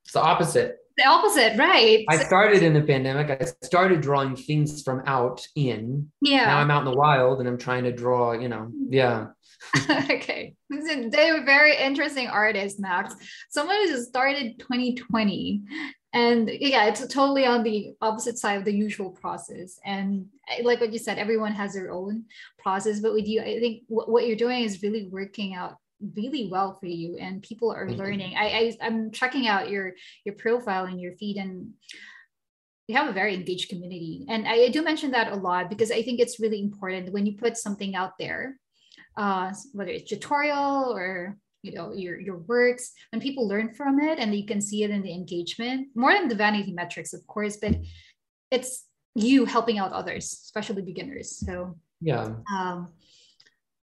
[0.05, 0.77] It's the opposite.
[0.97, 2.05] the opposite, right?
[2.09, 3.31] I started in the pandemic.
[3.31, 6.11] I started drawing things from out in.
[6.21, 6.47] Yeah.
[6.47, 6.59] Now.
[6.59, 8.93] I'm out in the wild and I'm trying to draw, you know, mm-hmm.
[8.93, 9.27] yeah.
[10.11, 10.55] okay.
[10.71, 13.15] They're very interesting artists, Max.
[13.51, 15.63] Someone who started 2020.
[16.13, 19.79] And yeah, it's totally on the opposite side of the usual process.
[19.85, 22.25] And eh, like what you said, everyone has their own
[22.59, 23.01] process.
[23.01, 25.77] But with you, I think what you're doing is really working out
[26.15, 27.97] really well for you and people are you.
[27.97, 28.35] learning.
[28.37, 31.73] I, I I'm checking out your your profile and your feed and
[32.89, 34.25] you have a very engaged community.
[34.29, 37.27] And I, I do mention that a lot because I think it's really important when
[37.27, 38.59] you put something out there
[39.17, 44.19] uh, whether it's tutorial or you know your your works when people learn from it
[44.19, 47.57] and you can see it in the engagement more than the vanity metrics of course
[47.57, 47.75] but
[48.51, 52.35] it's you helping out others especially beginners so Yeah.
[52.55, 52.93] um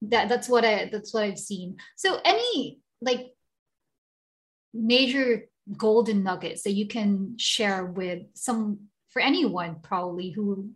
[0.01, 1.77] that that's what i that's what i've seen.
[1.95, 3.33] So any like
[4.73, 5.45] major
[5.77, 10.71] golden nuggets that you can share with some for anyone probably who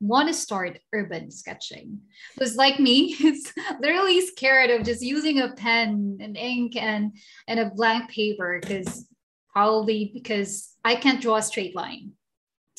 [0.00, 2.00] want to start urban sketching.
[2.34, 7.16] Because like me it's literally scared of just using a pen and ink and
[7.46, 9.06] and a blank paper because
[9.52, 12.12] probably because i can't draw a straight line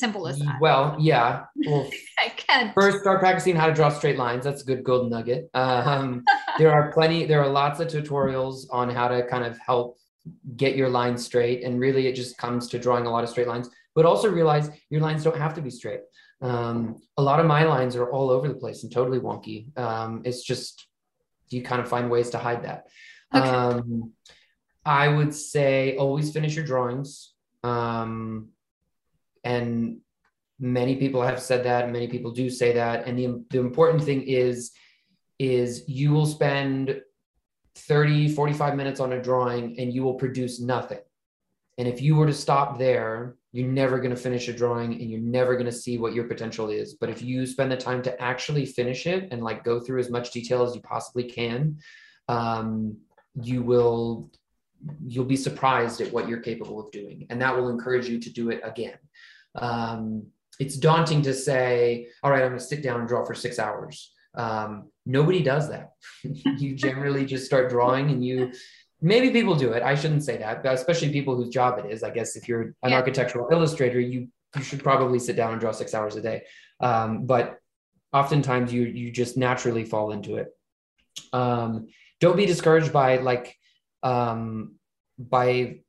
[0.02, 1.44] simple as that Well, yeah.
[1.54, 1.88] Well,
[2.18, 4.42] i can't first start practicing how to draw straight lines.
[4.44, 5.48] That's a good golden nugget.
[5.54, 6.24] Um,
[6.58, 9.98] there are plenty, there are lots of tutorials on how to kind of help
[10.56, 11.62] get your lines straight.
[11.62, 14.70] And really, it just comes to drawing a lot of straight lines, but also realize
[14.90, 16.00] your lines don't have to be straight.
[16.40, 19.56] Um, a lot of my lines are all over the place and totally wonky.
[19.78, 20.88] Um, it's just,
[21.50, 22.88] you kind of find ways to hide that.
[23.32, 23.48] Okay.
[23.48, 24.12] Um,
[24.84, 27.34] I would say always finish your drawings.
[27.62, 28.48] Um,
[29.44, 29.98] and
[30.58, 33.06] many people have said that many people do say that.
[33.06, 34.72] And the, the important thing is
[35.38, 37.00] is you will spend
[37.74, 41.00] 30 45 minutes on a drawing and you will produce nothing.
[41.78, 45.10] And if you were to stop there you're never going to finish a drawing and
[45.10, 46.94] you're never going to see what your potential is.
[46.94, 50.10] But if you spend the time to actually finish it and like go through as
[50.10, 51.78] much detail as you possibly can
[52.28, 52.96] um,
[53.40, 54.30] you will
[55.06, 57.26] you'll be surprised at what you're capable of doing.
[57.30, 58.98] And that will encourage you to do it again
[59.54, 60.26] um,
[60.58, 63.58] it's daunting to say all right i'm going to sit down and draw for six
[63.58, 64.12] hours.
[64.34, 65.92] Um, nobody does that.
[66.24, 68.52] You generally just start drawing and you
[69.00, 69.82] maybe people do it.
[69.82, 72.62] I shouldn't say that but especially people whose job it is i guess if you're
[72.82, 72.96] an yeah.
[72.96, 76.42] architectural illustrator you you should probably sit down and draw six hours a day.
[76.80, 77.58] Um, but
[78.12, 80.48] oftentimes you you just naturally fall into it.
[81.32, 81.88] Um,
[82.20, 83.56] don't be discouraged by like
[84.02, 84.74] um,
[85.18, 85.80] by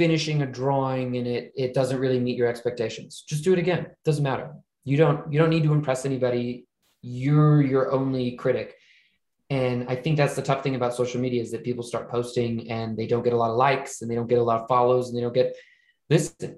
[0.00, 3.82] finishing a drawing and it it doesn't really meet your expectations just do it again
[4.06, 4.48] doesn't matter
[4.84, 6.66] you don't you don't need to impress anybody
[7.02, 8.76] you're your only critic
[9.50, 12.70] and i think that's the tough thing about social media is that people start posting
[12.70, 14.66] and they don't get a lot of likes and they don't get a lot of
[14.68, 15.54] follows and they don't get
[16.08, 16.56] listen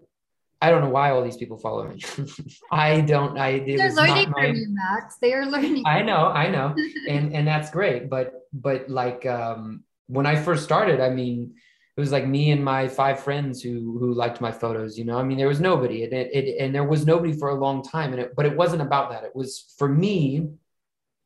[0.64, 2.00] I don't know why all these people follow me.
[2.70, 3.36] I don't.
[3.36, 5.16] I they're learning my, from you, Max.
[5.20, 5.82] They are learning.
[5.84, 6.76] I know, I know,
[7.08, 8.08] and and that's great.
[8.08, 11.56] But but like um, when I first started, I mean,
[11.96, 14.98] it was like me and my five friends who who liked my photos.
[14.98, 17.50] You know, I mean, there was nobody, and it, it and there was nobody for
[17.50, 18.12] a long time.
[18.12, 19.24] And it, but it wasn't about that.
[19.24, 20.50] It was for me.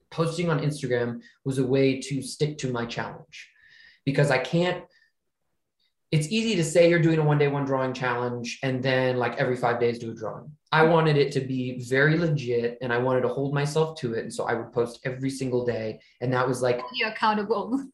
[0.09, 3.51] Posting on Instagram was a way to stick to my challenge,
[4.05, 4.85] because I can't
[6.12, 9.37] it's easy to say you're doing a one day one drawing challenge and then like
[9.37, 12.99] every five days do a drawing i wanted it to be very legit and i
[12.99, 16.33] wanted to hold myself to it and so i would post every single day and
[16.33, 17.85] that was like you accountable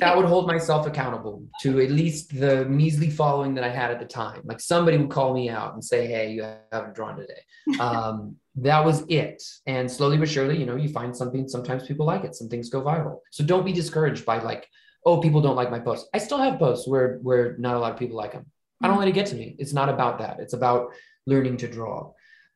[0.00, 4.00] that would hold myself accountable to at least the measly following that i had at
[4.00, 7.42] the time like somebody would call me out and say hey you haven't drawn today
[7.80, 12.06] um, that was it and slowly but surely you know you find something sometimes people
[12.06, 14.66] like it some things go viral so don't be discouraged by like
[15.04, 16.08] oh, people don't like my posts.
[16.14, 18.46] I still have posts where where not a lot of people like them.
[18.80, 19.00] I don't mm-hmm.
[19.00, 19.56] let it get to me.
[19.58, 20.40] It's not about that.
[20.40, 20.92] It's about
[21.26, 22.12] learning to draw.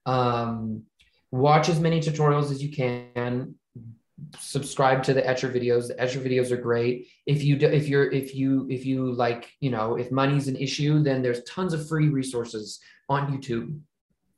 [0.07, 0.85] Um,
[1.31, 3.55] watch as many tutorials as you can.
[4.39, 5.89] Subscribe to the Etchr videos.
[5.89, 7.09] The Etchr videos are great.
[7.27, 10.57] If you do, if you're if you if you like you know if money's an
[10.57, 13.79] issue, then there's tons of free resources on YouTube.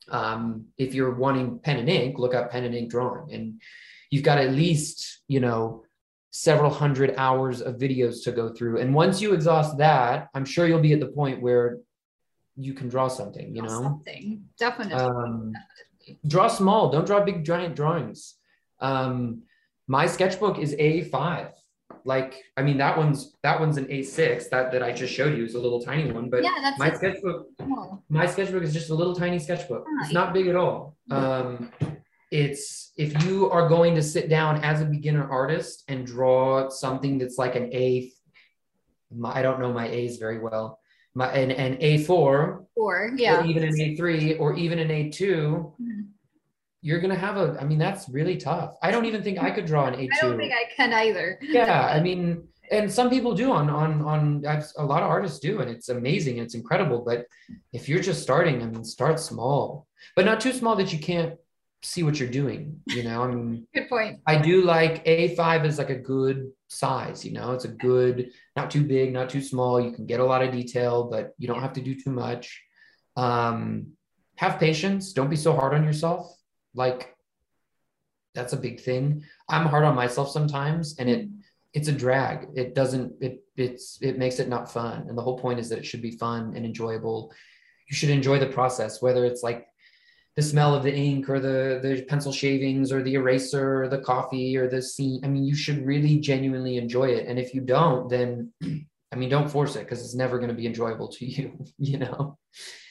[0.09, 3.61] Um, if you're wanting pen and ink, look up pen and ink drawing, and
[4.11, 5.85] you've got at least you know
[6.31, 8.79] several hundred hours of videos to go through.
[8.79, 11.79] And once you exhaust that, I'm sure you'll be at the point where
[12.57, 13.83] you can draw something, you know?
[13.83, 14.95] Something, definitely.
[14.95, 15.53] Um.
[16.27, 18.35] Draw small, don't draw big, giant drawings.
[18.81, 19.43] Um,
[19.89, 21.51] my sketchbook is A5.
[22.05, 24.51] Like, I mean, that one's that one's an A6.
[24.51, 27.49] That that I just showed you is a little tiny one, but yeah, my sketchbook.
[28.09, 29.85] My sketchbook is just a little tiny sketchbook.
[30.03, 30.97] It's not big at all.
[31.11, 31.73] Um,
[32.31, 37.19] it's if you are going to sit down as a beginner artist and draw something
[37.19, 38.13] that's like an A,
[39.25, 40.79] I don't know my A's very well,
[41.15, 45.21] my an, an A4, or yeah, or even an A3, or even an A2.
[45.21, 46.01] Mm-hmm.
[46.81, 47.57] You're gonna have a.
[47.61, 48.75] I mean, that's really tough.
[48.83, 50.09] I don't even think I could draw an A2.
[50.13, 51.39] I don't think I can either.
[51.43, 54.47] Yeah, I mean, and some people do on on on.
[54.47, 56.39] I've, a lot of artists do, and it's amazing.
[56.39, 57.03] It's incredible.
[57.05, 57.27] But
[57.73, 61.35] if you're just starting, I mean, start small, but not too small that you can't
[61.83, 65.79] see what you're doing you know i mean good point i do like a5 is
[65.79, 69.81] like a good size you know it's a good not too big not too small
[69.81, 72.61] you can get a lot of detail but you don't have to do too much
[73.17, 73.87] um
[74.37, 76.38] have patience don't be so hard on yourself
[76.75, 77.15] like
[78.35, 81.29] that's a big thing i'm hard on myself sometimes and it
[81.75, 85.39] it's a drag it doesn't it it's it makes it not fun and the whole
[85.39, 87.33] point is that it should be fun and enjoyable
[87.89, 89.69] you should enjoy the process whether it's like
[90.39, 93.99] the smell of the ink or the the pencil shavings or the eraser or the
[93.99, 95.21] coffee or the scene.
[95.25, 97.27] I mean, you should really genuinely enjoy it.
[97.27, 98.53] And if you don't, then
[99.13, 101.65] I mean, don't force it because it's never going to be enjoyable to you.
[101.79, 102.39] You know.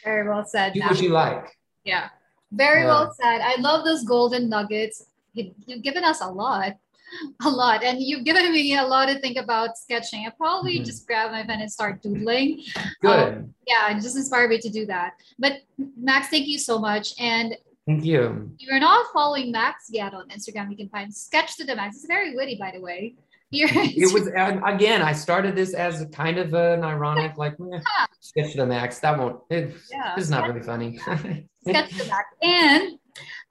[0.04, 0.74] Very well said.
[0.74, 1.58] Do what you like.
[1.86, 2.10] Yeah.
[2.52, 3.42] Very uh, well said.
[3.42, 5.06] I love those golden nuggets.
[5.34, 6.78] You've given us a lot.
[7.46, 10.84] a lot and you've given me a lot to think about sketching i probably mm-hmm.
[10.84, 12.62] just grab my pen and start doodling
[13.02, 15.62] good um, yeah just inspired me to do that but
[15.98, 20.28] max thank you so much and thank you If you're not following max yet on
[20.30, 23.16] instagram you can find sketch to the max it's very witty by the way
[23.52, 24.28] it was
[24.66, 27.80] again i started this as a kind of an ironic like eh,
[28.20, 30.16] sketch to the max that won't it, yeah.
[30.18, 30.98] it's not really funny
[31.62, 33.00] sketch to the max and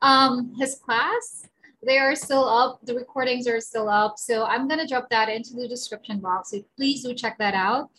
[0.03, 1.47] um his class
[1.87, 2.81] they are still up.
[2.85, 4.19] The recordings are still up.
[4.19, 6.51] So I'm going to drop that into the description box.
[6.51, 7.91] So please do check that out.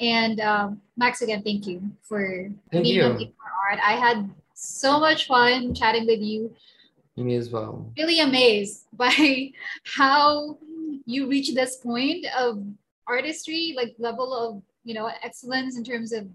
[0.00, 3.04] And um, Max, again, thank you for thank being you.
[3.04, 3.32] on
[3.70, 3.80] Art.
[3.84, 6.54] I had so much fun chatting with you.
[7.16, 7.90] Me as well.
[7.96, 9.52] Really amazed by
[9.84, 10.58] how
[11.04, 12.62] you reach this point of
[13.06, 16.26] artistry, like level of, you know, excellence in terms of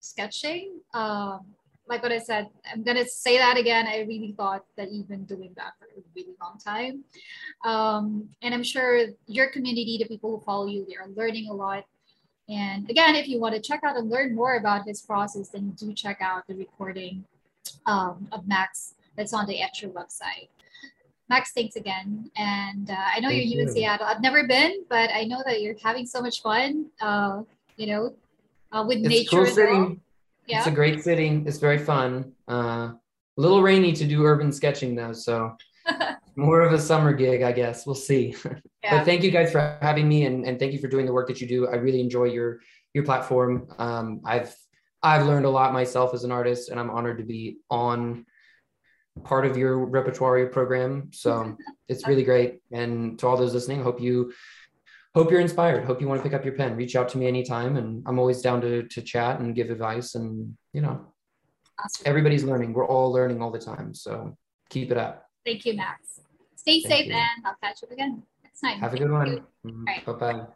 [0.00, 0.80] sketching.
[0.94, 1.46] Um,
[1.88, 3.86] like what I said, I'm gonna say that again.
[3.86, 7.04] I really thought that you've been doing that for a really long time,
[7.64, 11.52] um, and I'm sure your community, the people who follow you, they are learning a
[11.52, 11.84] lot.
[12.48, 15.70] And again, if you want to check out and learn more about his process, then
[15.70, 17.24] do check out the recording
[17.86, 20.48] um, of Max that's on the Etchr website.
[21.28, 22.30] Max, thanks again.
[22.36, 23.66] And uh, I know Thank you're you.
[23.66, 24.06] in Seattle.
[24.06, 26.86] I've never been, but I know that you're having so much fun.
[27.00, 27.42] Uh,
[27.76, 28.14] you know,
[28.72, 29.44] uh, with it's nature.
[29.44, 30.00] Cool city.
[30.46, 30.58] Yeah.
[30.58, 31.42] It's a great city.
[31.44, 32.32] It's very fun.
[32.48, 32.98] Uh, a
[33.36, 35.56] little rainy to do urban sketching though, so
[36.36, 37.86] more of a summer gig, I guess.
[37.86, 38.34] We'll see.
[38.84, 38.98] Yeah.
[38.98, 41.26] but thank you guys for having me, and, and thank you for doing the work
[41.26, 41.66] that you do.
[41.66, 42.60] I really enjoy your
[42.94, 43.66] your platform.
[43.78, 44.54] Um, I've
[45.02, 48.24] I've learned a lot myself as an artist, and I'm honored to be on
[49.24, 51.10] part of your repertoire program.
[51.12, 51.56] So
[51.88, 52.60] it's really great.
[52.72, 54.32] And to all those listening, hope you
[55.14, 55.84] hope you're inspired.
[55.84, 56.76] Hope you want to pick up your pen.
[56.76, 60.14] Reach out to me anytime, and I'm always down to to chat and give advice.
[60.14, 61.06] And you know,
[61.82, 62.02] awesome.
[62.04, 62.72] everybody's learning.
[62.72, 63.94] We're all learning all the time.
[63.94, 64.36] So
[64.70, 65.26] keep it up.
[65.44, 66.20] Thank you, Max.
[66.56, 67.12] Stay Thank safe, you.
[67.12, 68.78] and I'll catch up again next time.
[68.80, 69.44] Have a good one.
[69.64, 69.84] Mm-hmm.
[69.84, 70.04] Right.
[70.04, 70.46] Bye bye.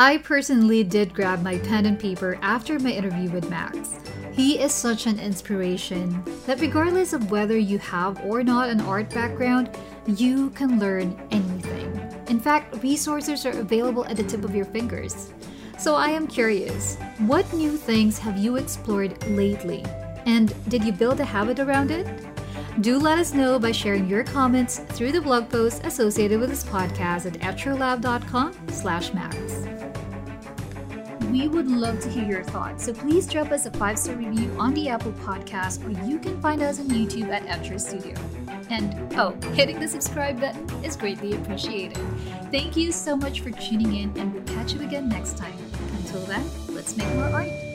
[0.00, 3.96] I personally did grab my pen and paper after my interview with Max.
[4.30, 9.10] He is such an inspiration that regardless of whether you have or not an art
[9.10, 9.76] background,
[10.06, 12.00] you can learn anything.
[12.28, 15.32] In fact, resources are available at the tip of your fingers.
[15.80, 16.96] So I am curious,
[17.26, 19.84] what new things have you explored lately?
[20.26, 22.06] And did you build a habit around it?
[22.82, 26.62] Do let us know by sharing your comments through the blog post associated with this
[26.62, 29.87] podcast at etchrlab.com slash max.
[31.38, 34.52] We would love to hear your thoughts, so please drop us a five star review
[34.58, 38.16] on the Apple Podcast, or you can find us on YouTube at Etchr Studio.
[38.70, 42.04] And oh, hitting the subscribe button is greatly appreciated.
[42.50, 45.54] Thank you so much for tuning in, and we'll catch you again next time.
[45.98, 47.67] Until then, let's make more art.